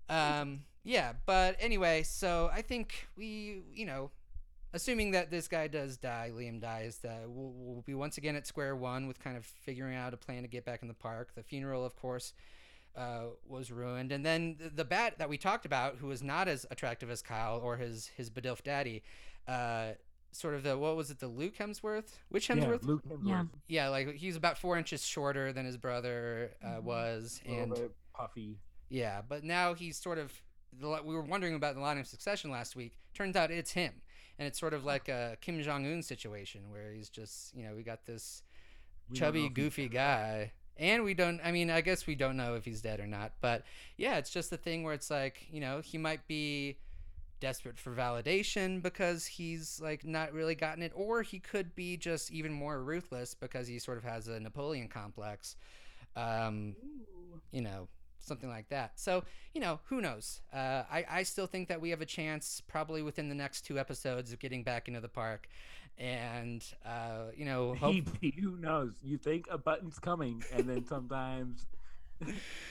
[0.09, 4.11] Um, yeah, but anyway, so I think we, you know,
[4.73, 8.47] assuming that this guy does die, Liam dies, that we'll, we'll be once again at
[8.47, 11.35] square one with kind of figuring out a plan to get back in the park.
[11.35, 12.33] The funeral, of course,
[12.97, 16.49] uh, was ruined, and then the, the bat that we talked about, who was not
[16.49, 19.03] as attractive as Kyle or his his bedilf daddy,
[19.49, 19.93] uh,
[20.33, 22.83] sort of the what was it, the Luke Hemsworth, which Yeah, Hemsworth?
[22.85, 23.27] Luke Hemsworth.
[23.29, 23.45] Yeah.
[23.69, 26.83] Yeah, like he's about four inches shorter than his brother uh, Mhm.
[26.83, 28.59] was, A and bit puffy.
[28.89, 30.33] yeah, but now he's sort of.
[30.81, 32.97] We were wondering about the line of succession last week.
[33.13, 34.03] Turns out it's him,
[34.39, 37.75] and it's sort of like a Kim Jong Un situation where he's just, you know,
[37.75, 38.45] we got this
[39.09, 39.93] We chubby, goofy dead.
[39.93, 41.41] guy, and we don't.
[41.45, 43.33] I mean, I guess we don't know if he's dead or not.
[43.41, 43.65] But
[43.97, 46.79] yeah, it's just the thing where it's like, you know, he might be
[47.39, 52.33] desperate for validation because he's like not really gotten it, or he could be just
[52.33, 55.55] even more ruthless because he sort of has a Napoleon complex.
[56.17, 56.75] Um,
[57.53, 58.99] you know, something like that.
[58.99, 59.25] So,
[59.55, 60.41] you know, who knows?
[60.53, 63.79] Uh, I, I still think that we have a chance, probably within the next two
[63.79, 65.49] episodes, of getting back into the park.
[65.99, 68.93] And uh, you know, hope- Maybe, who knows?
[69.03, 71.67] You think a button's coming, and then sometimes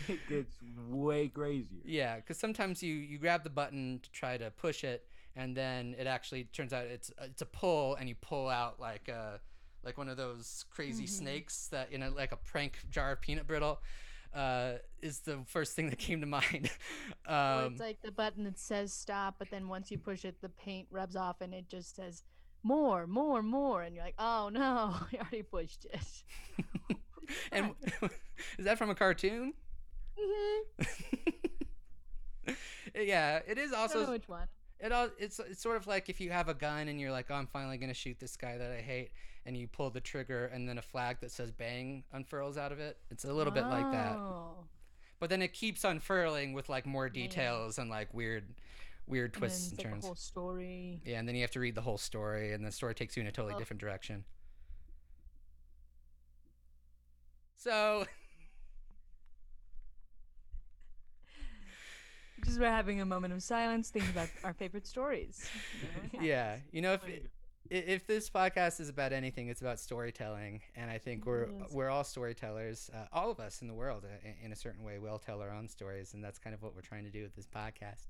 [0.07, 0.55] it gets
[0.89, 1.79] way crazier.
[1.85, 5.05] yeah, because sometimes you you grab the button to try to push it,
[5.35, 9.07] and then it actually turns out it's it's a pull, and you pull out like
[9.07, 9.39] a
[9.83, 11.09] like one of those crazy Mhm.
[11.09, 13.79] snakes that you know, like a prank jar of peanut brittle.
[14.31, 16.69] Uh, is the first thing that came to mind.
[17.27, 20.39] Or um, it's like the button that says stop, but then once you push it,
[20.39, 22.21] the paint rubs off and it just says
[22.63, 24.61] more, more, more, and you're like, oh no,
[25.13, 26.97] I already pushed it.
[27.51, 27.71] and
[28.57, 29.53] is that from a cartoon?
[30.19, 30.91] hmm
[32.95, 34.47] yeah, it is I don't know also which one.
[34.79, 37.27] it all it's it's sort of like if you have a gun and you're like,
[37.29, 39.11] oh, I'm finally gonna shoot this guy that I hate,
[39.45, 42.79] and you pull the trigger and then a flag that says bang unfurls out of
[42.79, 42.97] it.
[43.11, 44.65] It's a little bit like that, Oh.
[45.19, 47.13] but then it keeps unfurling with like more Yeah.
[47.23, 48.45] details and like weird,
[49.09, 50.03] weird And then twists and, it's like turns.
[50.03, 51.01] a whole story.
[51.05, 53.21] Yeah, and then you have to read the whole story, and the story takes you
[53.21, 53.59] in a totally Oh.
[53.59, 54.23] different direction.
[57.55, 58.05] So
[62.45, 65.49] Just we're having a moment of silence, thinking about our favorite stories.
[65.81, 67.21] You know, yeah, you know if i-
[67.69, 71.71] if this podcast is about anything, it's about storytelling, and I think we're is.
[71.71, 72.89] we're all storytellers.
[72.93, 75.41] Uh, all of us in the world, uh, in, in a certain way, will tell
[75.41, 78.07] our own stories, and that's kind of what we're trying to do with this podcast.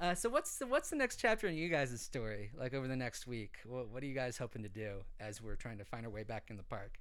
[0.00, 2.50] Uh, so what's the, what's the next chapter in you guys' story?
[2.56, 5.56] Like over the next week, what what are you guys hoping to do as we're
[5.56, 6.98] trying to find our way back in the park?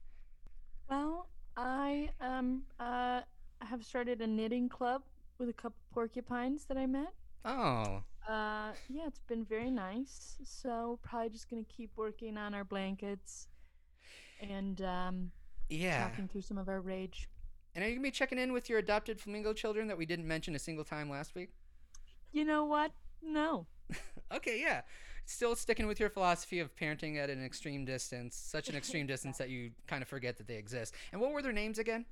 [0.90, 3.22] Well, I um uh
[3.62, 5.04] have started a knitting club
[5.38, 7.14] with a couple porcupines that I met.
[7.46, 10.38] Oh, Uh, yeah, it's been very nice.
[10.44, 13.48] So probably just gonna keep working on our blankets
[14.42, 15.32] and um
[15.70, 16.08] yeah.
[16.08, 17.30] talking through some of our rage.
[17.76, 20.28] And are you gonna be checking in with your adopted flamingo children that we didn't
[20.28, 21.50] mention a single time last week?
[22.32, 22.92] You know what?
[23.22, 23.68] No.
[24.34, 24.80] Okay, yeah.
[25.26, 29.38] Still sticking with your philosophy of parenting at an extreme distance, such an extreme distance
[29.40, 30.96] that you kind of forget that they exist.
[31.12, 32.06] And what were their names again?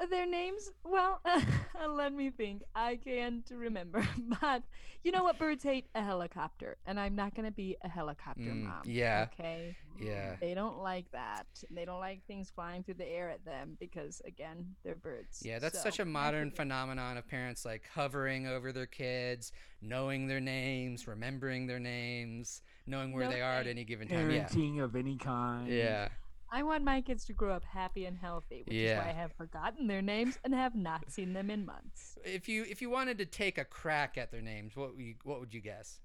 [0.00, 0.70] Uh, Their names?
[0.84, 1.20] Well,
[1.90, 2.62] let me think.
[2.74, 4.06] I can't remember.
[4.40, 4.62] But
[5.02, 5.86] you know what birds hate?
[5.94, 6.76] A helicopter.
[6.86, 8.82] And I'm not going to be a helicopter Mm, mom.
[8.84, 9.26] yeah.
[9.32, 9.76] Okay.
[10.00, 10.36] Yeah.
[10.40, 11.46] They don't like that.
[11.70, 15.42] They don't like things flying through the air at them because, again, they're birds.
[15.44, 19.50] Yeah, that's So, such a modern phenomenon of parents like hovering over their kids,
[19.82, 24.30] knowing their names, remembering their names, knowing where No they are at any given time.
[24.30, 24.44] Yeah.
[24.46, 25.66] Parenting of any kind.
[25.68, 26.08] Yeah.
[26.50, 29.32] I want my kids to grow up happy and healthy, which is why I have
[29.34, 32.16] forgotten their names and have not seen them in months.
[32.24, 35.14] If you if you wanted to take a crack at their names, what would you,
[35.24, 36.00] what would you guess?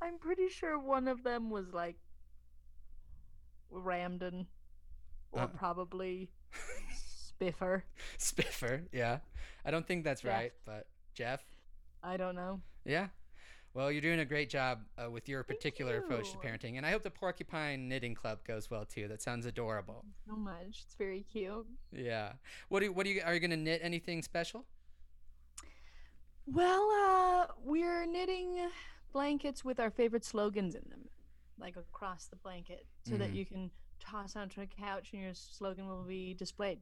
[0.00, 1.96] I'm pretty sure one of them was like
[3.72, 4.46] Ramden
[5.32, 5.46] or Uh.
[5.46, 6.30] probably
[7.40, 7.82] Spiffer.
[8.18, 9.18] Spiffer, yeah.
[9.64, 10.32] I don't think that's Jeff.
[10.32, 11.42] right, but Jeff,
[12.02, 12.60] I don't know.
[12.84, 13.08] yeah.
[13.74, 16.90] Well, you're doing a great job uh, with your particular approach to parenting, and I
[16.90, 19.08] hope the Porcupine Knitting Club goes well too.
[19.08, 20.04] That sounds adorable.
[20.28, 20.82] So much.
[20.84, 21.66] It's very cute.
[21.90, 22.32] Yeah.
[22.68, 24.66] What do you, what do you are you gonna knit anything special?
[26.46, 28.68] Well, uh, we're knitting
[29.12, 31.08] blankets with our favorite slogans in them,
[31.58, 33.36] like across the blanket, so that Mhm.
[33.36, 33.70] you can
[34.00, 36.80] toss onto a couch and your slogan will be displayed.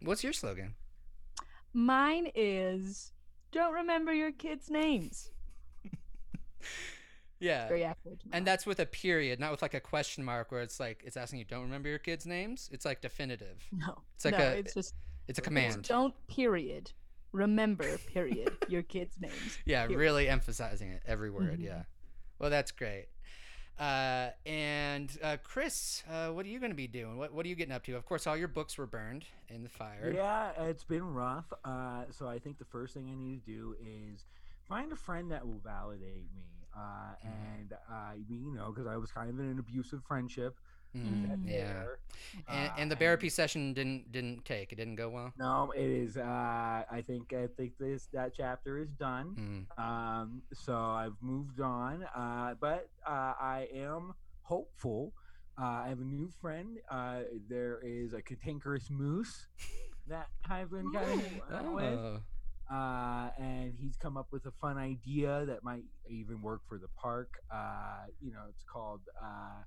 [0.00, 0.74] What's your slogan?
[1.74, 3.12] Mine is
[3.52, 5.32] don't remember your kids' names.
[7.42, 7.68] Yeah.
[7.68, 8.20] Very accurate.
[8.32, 11.16] And that's with a period, not with like a question mark where it's like it's
[11.16, 12.68] asking you don't remember your kids' names.
[12.70, 13.66] It's like definitive.
[13.72, 14.94] no, it's like no, a- it's just
[15.26, 15.82] It's a it's command.
[15.88, 16.92] don't period
[17.32, 19.58] remember period your kids' names.
[19.64, 19.98] Yeah, period.
[19.98, 21.58] really emphasizing it every word.
[21.60, 21.64] Mhm.
[21.64, 21.82] Yeah.
[22.38, 23.06] Well, that's great.
[23.78, 27.16] Uh, and uh, Chris, uh, what are you going to be doing?
[27.16, 27.96] What What are you getting up to?
[27.96, 30.12] Of course, all your books were burned in the fire.
[30.14, 31.50] Yeah, it's been rough.
[31.64, 34.26] Uh, so I think the first thing I need to do is
[34.70, 36.46] find a friend that will validate me.
[36.74, 40.56] Uh, and uh, you know, because I was kind of in an abusive friendship.
[40.96, 41.84] Mm, yeah.
[42.48, 44.72] And, Uh, and the therapy session didn't didn't take.
[44.72, 45.32] It didn't go well.
[45.36, 46.16] No, it is.
[46.16, 49.66] Uh, I think I think this that chapter is done.
[49.78, 49.84] Mm.
[49.84, 52.04] Um, so I've moved on.
[52.14, 55.12] Uh, but uh, I am hopeful.
[55.60, 56.78] Uh, I have a new friend.
[56.88, 59.48] Uh, there is a cantankerous moose
[60.08, 62.20] that I've been kind of with.
[62.72, 66.86] Uh, and he's come up with a fun idea that might even work for the
[66.96, 67.34] park.
[67.52, 69.62] Uh, you know, it's called uh,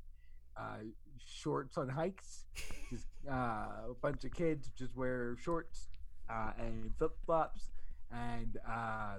[0.57, 0.77] uh,
[1.17, 2.45] shorts on hikes.
[2.89, 5.89] Just uh, a bunch of kids just wear shorts
[6.29, 7.71] uh, and flip flops,
[8.11, 9.15] and uh,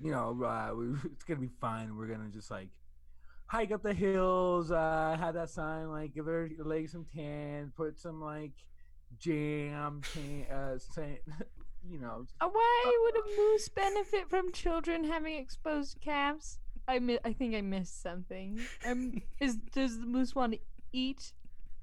[0.00, 1.96] you know, uh, we, it's gonna be fun.
[1.96, 2.68] We're gonna just like
[3.46, 7.98] hike up the hills, uh, have that sign like give her legs some tan, put
[7.98, 8.52] some like
[9.18, 10.78] jam, tan, uh,
[11.90, 16.58] you know, Uh, Why would a moose benefit from children having exposed calves?
[16.88, 18.60] I mi- I think I missed something.
[18.86, 20.58] Um, is does the moose want to
[20.92, 21.32] eat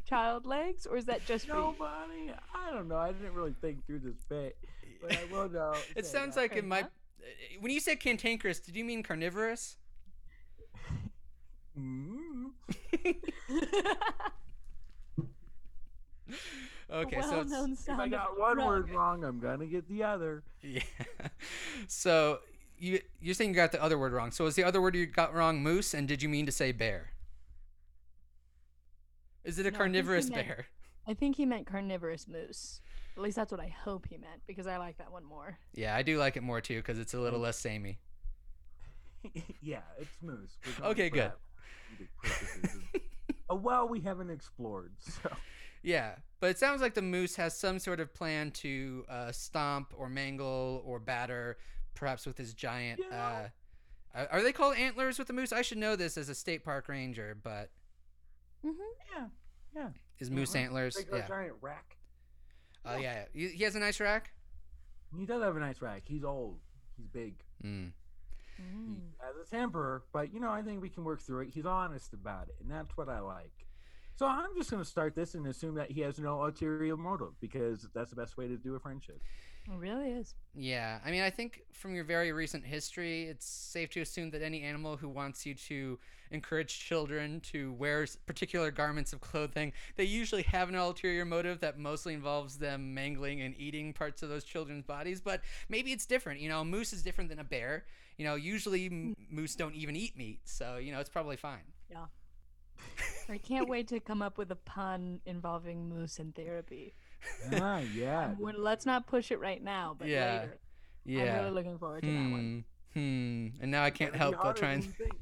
[0.06, 1.76] child legs, or is that just for No.
[1.78, 2.34] Bonnie.
[2.54, 2.98] I don't know.
[2.98, 4.58] I didn't really think through this bit,
[5.02, 5.74] but I will know.
[5.96, 6.88] It say sounds that- like it might.
[7.60, 9.78] When you said cantankerous, did you mean carnivorous?
[11.78, 12.52] Mm.
[16.92, 18.68] Okay, so it's, well-known If I got one drug.
[18.68, 20.44] word wrong, I'm gonna get the other.
[20.62, 20.82] yeah.
[21.88, 22.40] So
[22.78, 24.32] you you're saying you got the other word wrong.
[24.32, 26.72] So was the other word you got wrong moose, and did you mean to say
[26.72, 27.12] bear?
[29.44, 30.66] Is it a No, I carnivorous meant- bear?
[31.08, 32.82] I think he meant carnivorous moose.
[33.18, 35.58] At least that's what I hope he meant because I like that one more.
[35.74, 38.00] Yeah, I do like it more too because it's a little less samey.
[39.62, 40.58] yeah, it's moose.
[40.82, 41.32] Okay, good.
[41.32, 43.02] that purposes of-
[43.50, 44.94] oh, well we haven't explored.
[45.00, 45.30] So
[45.82, 49.94] Yeah, but it sounds like the moose has some sort of plan to uh, stomp
[49.98, 51.58] or mangle or batter,
[51.96, 53.00] perhaps with his giant.
[53.10, 53.26] Yeah.
[53.26, 53.48] Uh,
[54.20, 55.54] are- are they called antlers with the moose?
[55.54, 57.70] I should know this as a state park ranger, but
[58.64, 59.28] yeah,
[59.76, 59.90] yeah.
[60.20, 60.64] is moose Uh-huh.
[60.66, 60.96] antlers?
[60.98, 61.28] Like a Yeah.
[61.28, 61.96] giant rack.
[62.86, 64.32] Oh yeah, He, he has a nice rack.
[65.18, 66.04] He does have a nice rack.
[66.06, 66.60] He's old.
[66.98, 67.36] He's big.
[67.64, 67.92] Mm.
[68.58, 71.50] He has a temper, but you know, I think we can work through it.
[71.50, 73.66] He's honest about it, and that's what I like.
[74.20, 77.40] So I'm just going to start this and assume that he has no ulterior motive
[77.40, 79.22] because that's the best way to do a friendship.
[79.66, 80.36] It really is.
[80.54, 84.42] Yeah, I mean, I think from your very recent history, it's safe to assume that
[84.42, 85.98] any animal who wants you to
[86.32, 91.80] encourage children to wear particular garments of clothing, they usually have an ulterior motive that
[91.80, 95.22] mostly involves them mangling and eating parts of those children's bodies.
[95.22, 95.40] But
[95.70, 96.42] maybe it's different.
[96.42, 97.86] You know, a moose is different than a bear.
[98.18, 101.64] You know, usually m- moose don't even eat meat, so you know it's probably fine.
[103.30, 106.94] I can't wait to come up with a pun involving moose and therapy.
[107.54, 108.28] ah, yeah.
[108.28, 110.48] Um, well, let's not push it right now, but Yeah.
[111.06, 111.30] later.
[111.32, 112.64] I'm really looking forward to that one.
[112.94, 113.00] Hmm.
[113.00, 113.48] Hmm.
[113.62, 114.84] And now I can't help but harder try and.
[114.84, 115.14] think.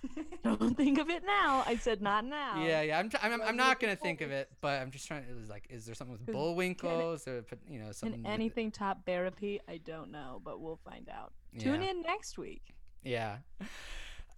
[0.44, 1.64] Don't think of it now.
[1.66, 2.62] I said not now.
[2.64, 2.98] Yeah, yeah.
[2.98, 5.24] I'm, t- I'm, I'm, I'm not gonna think of it, but I'm just trying.
[5.28, 7.14] It was like, is there something with Bullwinkle?
[7.14, 8.14] Is there, you know, something?
[8.20, 11.32] And with anything top therapy, I don't know, but we'll find out.
[11.58, 11.90] Tune Yeah.
[11.90, 12.62] in next week.
[13.02, 13.38] Yeah.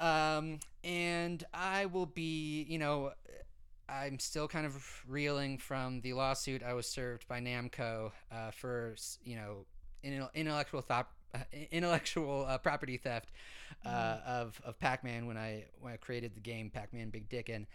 [0.00, 3.12] Um, and I will be, you know,
[3.88, 8.96] I'm still kind of reeling from the lawsuit I was served by Namco uh, for,
[9.22, 9.66] you know,
[10.04, 11.08] intel- intellectual thought.
[11.70, 13.30] Intellectual uh, property theft
[13.86, 17.66] uh, of, of Pac-Man when I when I created the game Pac-Man Big Dickin.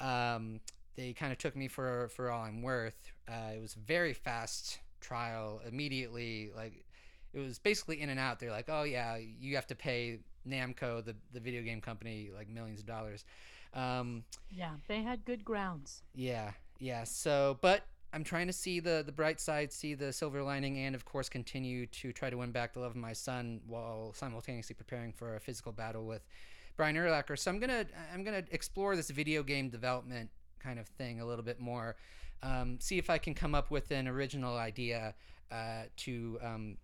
[0.00, 0.58] Um,
[0.96, 3.12] they kind of took me for for all I'm worth.
[3.28, 5.60] Uh, it was a very fast trial.
[5.64, 6.84] Immediately, like
[7.34, 8.38] it was basically in and out.
[8.38, 12.48] They're like, "Oh yeah, you have to pay Namco, the the video game company, like
[12.48, 13.24] millions of dollars."
[13.74, 16.02] Um, Yeah, they had good grounds.
[16.14, 17.04] yeah, yeah.
[17.04, 17.82] So, but
[18.12, 21.28] I'm trying to see the the bright side, see the silver lining, and of course,
[21.28, 25.34] continue to try to win back the love of my son while simultaneously preparing for
[25.36, 26.24] a physical battle with
[26.76, 27.36] Brian Urlacher.
[27.38, 30.30] So I'm gonna I'm gonna explore this video game development
[30.60, 31.96] kind of thing a little bit more.
[32.42, 35.14] Um, see if I can come up with an original idea
[35.50, 36.76] uh, to um,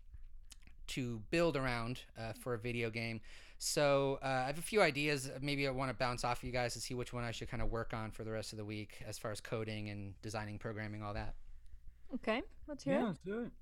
[0.90, 3.20] to build around uh, for a video game.
[3.58, 5.30] So uh, I have a few ideas.
[5.42, 7.50] Maybe I want to bounce off of you guys to see which one I should
[7.50, 10.14] kind of work on for the rest of the week, as far as coding and
[10.22, 11.34] designing, programming, all that.
[12.14, 13.06] Okay, let's hear Yeah, it.
[13.06, 13.52] let's do it.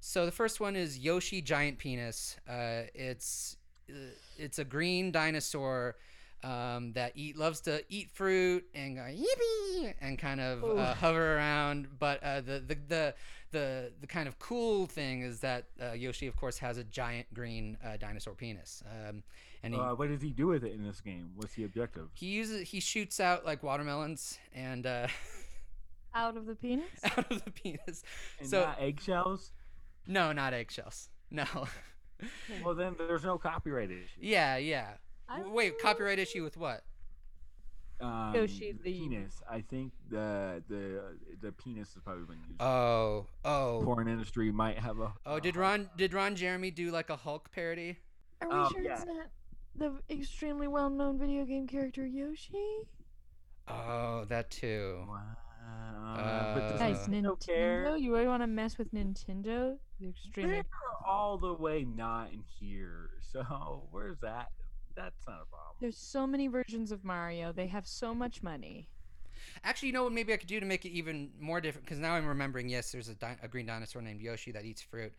[0.00, 2.36] So the first one is Yoshi Giant Penis.
[2.48, 3.56] Uh, it's
[3.90, 3.94] uh,
[4.38, 5.96] it's a green dinosaur
[6.44, 11.36] um, that eat loves to eat fruit and go yippee and kind of uh, hover
[11.36, 11.88] around.
[11.98, 13.14] But uh, the, the the
[13.52, 17.32] the the kind of cool thing is that uh, Yoshi, of course, has a giant
[17.32, 18.82] green uh, dinosaur penis.
[19.08, 19.22] Um,
[19.62, 21.30] and he, Uh, what does he do with it in this game?
[21.36, 22.08] What's the objective?
[22.14, 25.06] he uses he shoots out like watermelons and uh,
[26.14, 26.86] Out of the penis?
[27.04, 28.02] out of the penis.
[28.38, 29.50] And So- not eggshells?
[30.06, 31.08] No, not eggshells.
[31.30, 31.46] No.
[32.62, 34.20] Well, then there's no copyright issue.
[34.20, 34.90] yeah, yeah.
[35.28, 36.84] I W- Wait, don't copyright issue with what?
[38.00, 39.40] Um, Yoshi the the- penis.
[39.48, 42.60] I think the the the penis has probably been used.
[42.60, 45.12] Oh, oh, Porn industry might have a.
[45.26, 45.38] oh.
[45.40, 47.98] Did Ron did Ron Jeremy do like a Hulk parody?
[48.42, 48.94] Are we Oh, sure yeah.
[48.96, 49.26] it's not
[49.76, 52.80] the extremely well known video game character Yoshi?
[53.68, 55.04] Oh, that too.
[55.08, 55.20] Wow.
[56.16, 57.46] Uh, but does Guys, Nintendo Nintendo?
[57.46, 57.96] care?
[57.96, 59.78] You really want to mess with Nintendo?
[60.00, 60.52] The extremely.
[60.56, 60.64] They're
[61.06, 63.10] all the way not in here.
[63.32, 64.50] So where's that?
[64.96, 65.76] That's not a problem.
[65.80, 67.52] There's so many versions of Mario.
[67.52, 68.88] They have so much money.
[69.62, 70.12] Actually, you know what?
[70.12, 71.84] Maybe I could do to make it even more different.
[71.84, 72.68] Because now I'm remembering.
[72.68, 75.12] Yes, there's a, di- a green dinosaur named Yoshi that eats fruit.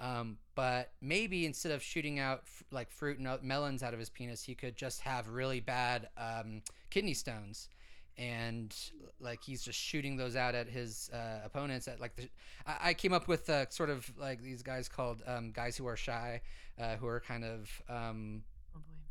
[0.00, 4.08] Um, but maybe instead of shooting out f- like fruit and melons out of his
[4.08, 7.68] penis, he could just have really bad um, kidney stones,
[8.16, 8.74] and
[9.20, 11.86] like he's just shooting those out at his uh, opponents.
[11.86, 12.30] At like the,
[12.66, 15.86] I, I came up with uh, sort of like these guys called um, guys who
[15.86, 16.40] are shy,
[16.80, 18.49] uh, who are kind of um, boy.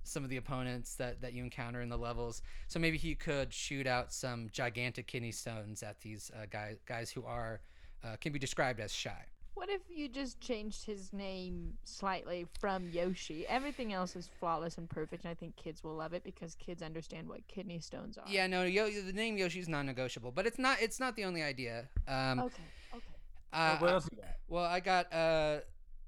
[0.10, 2.42] Some of the opponents that, that you encounter in the levels.
[2.68, 7.12] So maybe he could shoot out some gigantic kidney stones at these uh, guys guys
[7.12, 7.62] who are
[8.04, 9.26] uh, can be described as shy.
[9.56, 13.46] What if you just changed his name slightly from Yoshi?
[13.48, 16.82] Everything else is flawless and perfect, and I think kids will love it because kids
[16.82, 18.24] understand what kidney stones are.
[18.26, 21.44] Yeah, no, Yo- the name Yoshi is non-negotiable, but it's not it's not the only
[21.44, 21.90] idea.
[22.08, 22.64] Um, Okay.
[22.94, 23.04] Okay.
[23.52, 24.36] uh, what else you got?
[24.48, 25.60] Well, I got uh,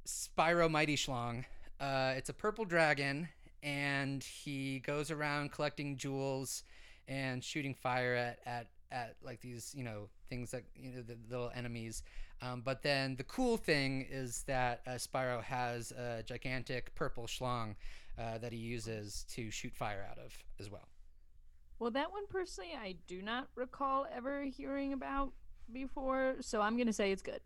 [0.08, 1.44] Spyro Mighty Schlong.
[1.80, 3.28] Uh, it's a purple dragon,
[3.64, 6.64] and he goes around collecting jewels
[7.08, 11.18] and shooting fire at, at, at like these, you know, things that, you know, the,
[11.30, 12.04] little enemies.
[12.42, 17.76] Um, but then the cool thing is that uh, Spyro has a gigantic purple schlong
[18.18, 20.88] uh, that he uses to shoot fire out of as well.
[21.80, 25.34] Well, that one personally, I do not recall ever hearing about
[25.72, 27.42] before, so I'm gonna say it's good.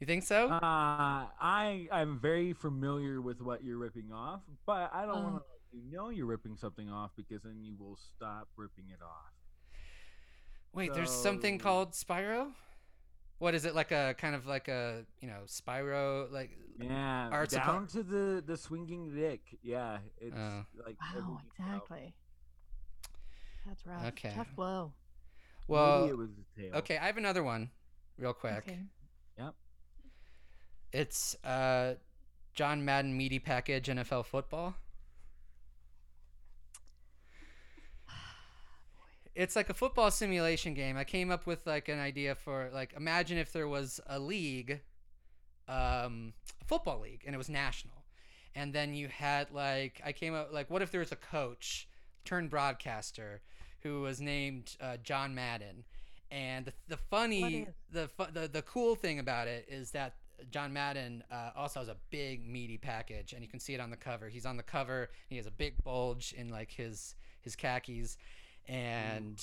[0.00, 0.48] You think so?
[0.48, 5.22] Uh, I I'm very familiar with what you're ripping off, but I don't Uh.
[5.22, 8.88] want to let you know you're ripping something off because then you will stop ripping
[8.88, 9.32] it off.
[10.72, 12.52] Wait, there's something called Spyro?
[13.38, 17.50] What is it like a kind of like a, you know, Spyro like Yeah, Art
[17.50, 19.58] suppo- down to the the swinging dick.
[19.62, 20.64] Yeah, it's Oh.
[20.86, 21.42] like Wow, every detail.
[21.76, 22.14] exactly.
[23.66, 24.04] That's rough.
[24.06, 24.32] Okay.
[24.34, 24.94] Tough blow.
[25.68, 26.74] Well, Maybe it was the tail.
[26.76, 27.70] okay, I have another one
[28.16, 28.56] real quick.
[28.66, 28.78] Okay.
[30.92, 31.94] It's uh
[32.54, 34.76] John Madden meaty package NFL football.
[39.34, 40.96] It's like a football simulation game.
[40.96, 44.80] I came up with like an idea for like imagine if there was a league
[45.68, 48.04] um a football league and it was national.
[48.54, 51.88] And then you had like I came up like what if there was a coach
[52.24, 53.40] turned broadcaster
[53.82, 55.84] who was named uh, John Madden.
[56.30, 60.14] And the, the funny, is- the, fu- the the cool thing about it is that
[60.50, 63.90] John Madden uh, also has a big meaty package, and you can see it on
[63.90, 64.28] the cover.
[64.28, 65.10] He's on the cover.
[65.28, 68.16] He has a big bulge in like his his khakis,
[68.68, 69.42] and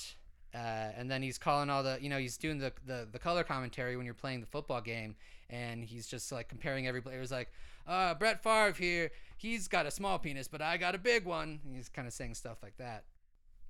[0.54, 3.44] uh, and then he's calling all the you know he's doing the, the the color
[3.44, 5.16] commentary when you're playing the football game,
[5.50, 7.20] and he's just like comparing every player.
[7.20, 7.52] He's like,
[7.88, 11.60] uh, Brett Favre here, he's got a small penis, but I got a big one.
[11.66, 13.06] And he's kind of saying stuff like that.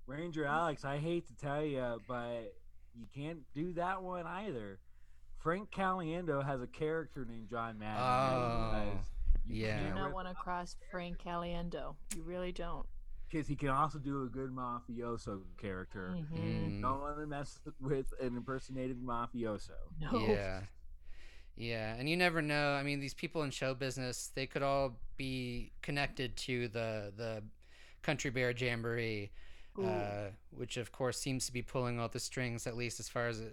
[0.07, 2.55] Ranger Alex, I hate to tell you, but
[2.95, 4.79] you can't do that one either.
[5.39, 8.01] Frank Caliendo has a character named John Madden.
[8.03, 8.99] Oh,
[9.47, 9.81] yeah.
[9.81, 11.95] You do not want to cross Frank Caliendo.
[12.15, 12.85] You really don't.
[13.29, 16.15] because he can also do a good mafioso character.
[16.15, 16.39] Mhm.
[16.39, 16.81] Mm.
[16.81, 19.71] Don't want to mess with an impersonated mafioso.
[19.99, 20.19] No.
[20.27, 20.61] Yeah.
[21.59, 22.73] Yeah, and you never know.
[22.73, 27.41] I mean, these people in show business, they could all be connected to the the
[28.03, 29.29] Country Bear Jamboree, Ooh.
[29.85, 33.27] Uh, which of course seems to be pulling all the strings, at least as far
[33.27, 33.45] as uh,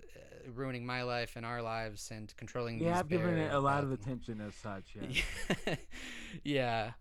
[0.55, 2.79] ruining my life and our lives and controlling.
[2.81, 4.97] Yeah, I've given it a lot of um, attention as such.
[5.67, 5.77] Yeah.
[6.45, 6.93] yeah.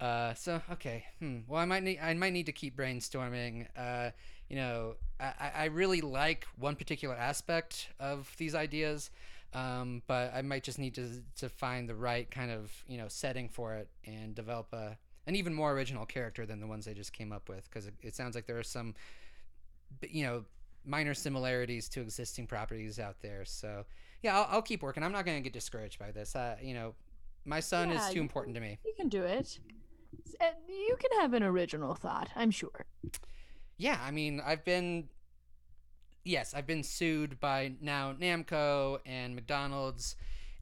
[0.00, 1.04] Uh, so okay.
[1.18, 1.38] Hmm.
[1.48, 3.66] Well, I might need I might need to keep brainstorming.
[3.76, 4.10] Uh,
[4.48, 9.10] you know, I, I- I really like one particular aspect of these ideas,
[9.54, 13.08] um, but I might just need to to find the right kind of you know
[13.08, 14.96] setting for it and develop a
[15.28, 17.94] an even more original character than the ones I just came up with because it,
[18.02, 18.94] it sounds like there are some
[20.02, 20.44] you know
[20.84, 23.44] minor similarities to existing properties out there.
[23.44, 23.84] So
[24.22, 25.02] yeah, I'll, I'll keep working.
[25.04, 26.34] I'm not going to get discouraged by this.
[26.34, 26.94] Uh, you know,
[27.44, 28.78] my son Yeah, is too important to me.
[28.84, 29.60] You can do it.
[30.68, 32.86] You can have an original thought, I'm sure.
[33.76, 35.08] Yeah, I mean, I've been
[36.24, 40.16] yes, I've been sued by now Namco and McDonald's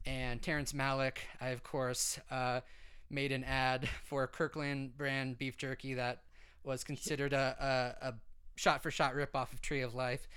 [0.05, 1.17] and Terrence Malick.
[1.41, 2.61] I of course uh,
[3.09, 6.23] made an ad for Kirkland brand beef jerky that
[6.63, 8.13] was considered a, a, a
[8.55, 10.27] shot for shot ripoff of Tree of Life.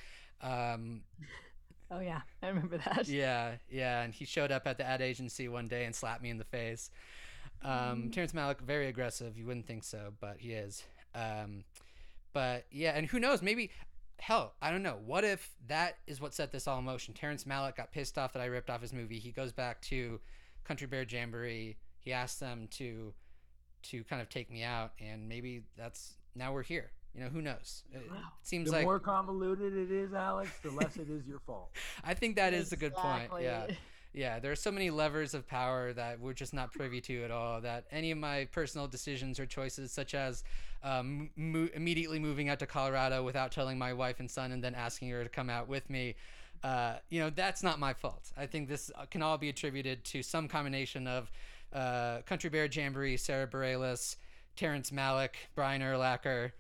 [0.43, 1.03] Um,
[1.93, 3.09] Oh yeah, I remember that.
[3.09, 6.31] yeah, yeah, and he showed up at the ad agency one day and slapped me
[6.31, 6.91] in the face.
[7.63, 9.37] Um, Terrence Malick, very aggressive.
[9.37, 10.85] You wouldn't think so, but he is.
[11.15, 11.65] Um,
[12.33, 13.43] but yeah, and who knows?
[13.43, 13.71] Maybe,
[14.21, 14.99] hell, I don't know.
[15.05, 17.13] What if that is what set this all in motion?
[17.13, 19.19] Terrence Malick got pissed off that I ripped off his movie.
[19.19, 20.21] He goes back to
[20.65, 21.77] Country Bear Jamboree.
[22.01, 23.13] He asked them to
[23.83, 26.91] to kind of take me out, and maybe that's now we're here.
[27.15, 27.83] You know, who knows?
[27.93, 28.17] It, it Wow.
[28.43, 31.71] seems The like the more convoluted it is, Alex, the less it is your fault.
[32.05, 33.31] I think that is a good point.
[33.41, 33.67] Yeah.
[34.13, 37.31] Yeah, there are so many levers of power that we're just not privy to at
[37.31, 37.61] all.
[37.61, 40.43] That any of my personal decisions or choices, such as
[40.83, 44.75] um, mo- immediately moving out to Colorado without telling my wife and son and then
[44.75, 46.17] asking her to come out with me,
[46.65, 48.33] uh, you know, that's not my fault.
[48.37, 51.31] I think this uh, can all be attributed to some combination of
[51.73, 54.17] uh, Country Bear Jamboree, Sara Bareilles,
[54.57, 56.53] Terrence Malick, Brian Urlacher,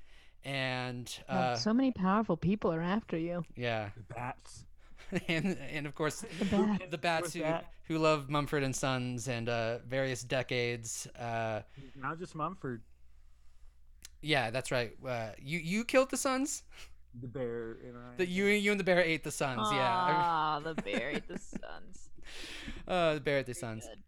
[0.44, 3.44] and Oh, uh, so many powerful people are after you.
[3.56, 4.64] yeah, The bats.
[5.28, 6.90] and and of course The bat.
[6.90, 7.66] the bats who, that?
[7.84, 11.06] who love Mumford and Sons and uh, various decades.
[11.18, 11.62] Uh,
[11.96, 12.82] Not just Mumford,
[14.22, 14.92] yeah, that's right.
[15.06, 16.62] Uh, you you killed the Sons.
[17.20, 18.16] the bear, and I.
[18.18, 19.68] The you you and the bear ate the Suns.
[19.72, 19.80] Yeah.
[19.82, 22.08] Ah, the bear ate the Sons.
[22.86, 23.84] Uh, the bear ate the Sons.
[23.88, 23.98] Good.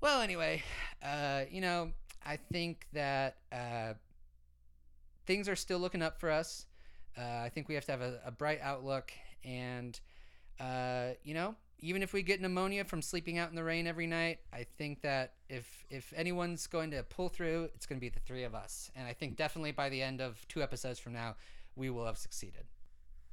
[0.00, 0.62] Well, anyway,
[1.02, 1.90] uh, you know,
[2.24, 3.94] I think that uh,
[5.26, 6.66] things are still looking up for us.
[7.16, 9.12] Uh, I think we have to have a, a bright outlook,
[9.44, 9.98] and
[10.60, 14.06] uh, you know, even if we get pneumonia from sleeping out in the rain every
[14.06, 18.08] night, I think that if if anyone's going to pull through, it's going to be
[18.08, 18.92] the three of us.
[18.94, 21.34] And I think definitely by the end of two episodes from now,
[21.74, 22.64] we will have succeeded.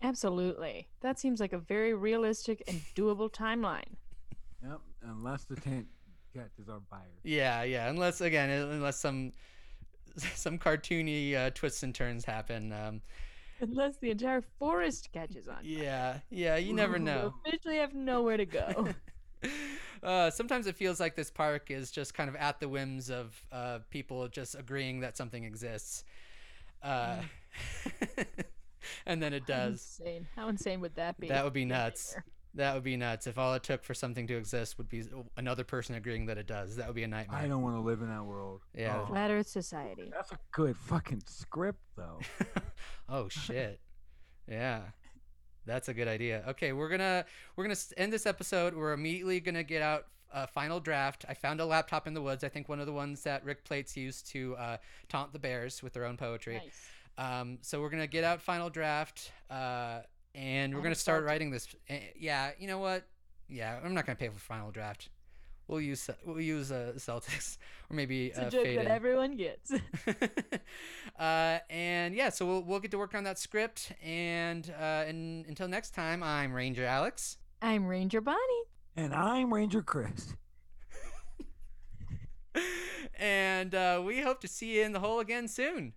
[0.01, 0.87] Absolutely.
[1.01, 3.97] That seems like a very realistic and doable timeline.
[4.63, 5.87] Yep, unless the tent
[6.35, 7.01] catches on fire.
[7.23, 7.89] Yeah, yeah.
[7.89, 9.31] Unless again, unless some
[10.17, 12.71] some cartoony uh, twists and turns happen.
[12.71, 13.01] Um,
[13.61, 15.55] Unless the entire forest catches on.
[15.55, 15.63] fire.
[15.63, 16.55] yeah, yeah.
[16.57, 17.33] You never We know.
[17.45, 18.89] officially have nowhere to go.
[20.03, 23.33] uh, sometimes it feels like this park is just kind of at the whims of
[23.53, 26.03] uh, people just agreeing that something exists.
[26.83, 27.17] Uh,
[29.05, 29.99] and then it How does.
[29.99, 30.27] insane.
[30.35, 31.27] How insane would that be?
[31.29, 32.15] That would be Get nuts.
[32.55, 32.67] There.
[32.67, 33.27] That would be nuts.
[33.27, 35.03] If all it took for something to exist would be
[35.37, 37.39] another person agreeing that it does, that would be a nightmare.
[37.39, 38.61] I don't want to live in that world.
[38.73, 39.01] Yeah.
[39.01, 40.11] Oh, Flat Earth Society.
[40.11, 42.19] that's a good fucking script, though.
[43.09, 43.79] oh shit.
[44.47, 44.81] yeah.
[45.65, 46.43] That's a good idea.
[46.49, 47.25] Okay, we're gonna
[47.55, 48.75] we're gonna end this episode.
[48.75, 51.25] We're immediately gonna get out a final draft.
[51.27, 52.43] I found a laptop in the woods.
[52.43, 54.77] I think one of the ones that Rick Plates used to uh,
[55.09, 56.55] taunt the bears with their own poetry.
[56.55, 56.87] Nice.
[57.17, 60.01] Um, so we're gonna get out final draft, uh,
[60.35, 61.67] and we're Out gonna start writing this.
[61.89, 63.07] eh, Yeah, you know what?
[63.47, 65.09] Yeah, I'm not gonna pay for final draft.
[65.67, 67.57] We'll use we'll use uh, Celtx
[67.89, 68.91] or maybe It's uh, a joke fade that in.
[68.91, 69.71] everyone gets.
[71.19, 73.91] uh, and yeah, so we'll we'll get to work on that script.
[74.03, 77.37] And uh, and until next time, I'm Ranger Alex.
[77.61, 78.63] I'm Ranger Bonnie.
[78.95, 80.35] And I'm Ranger Chris.
[83.19, 85.93] and uh, we hope to see you in the hole again soon.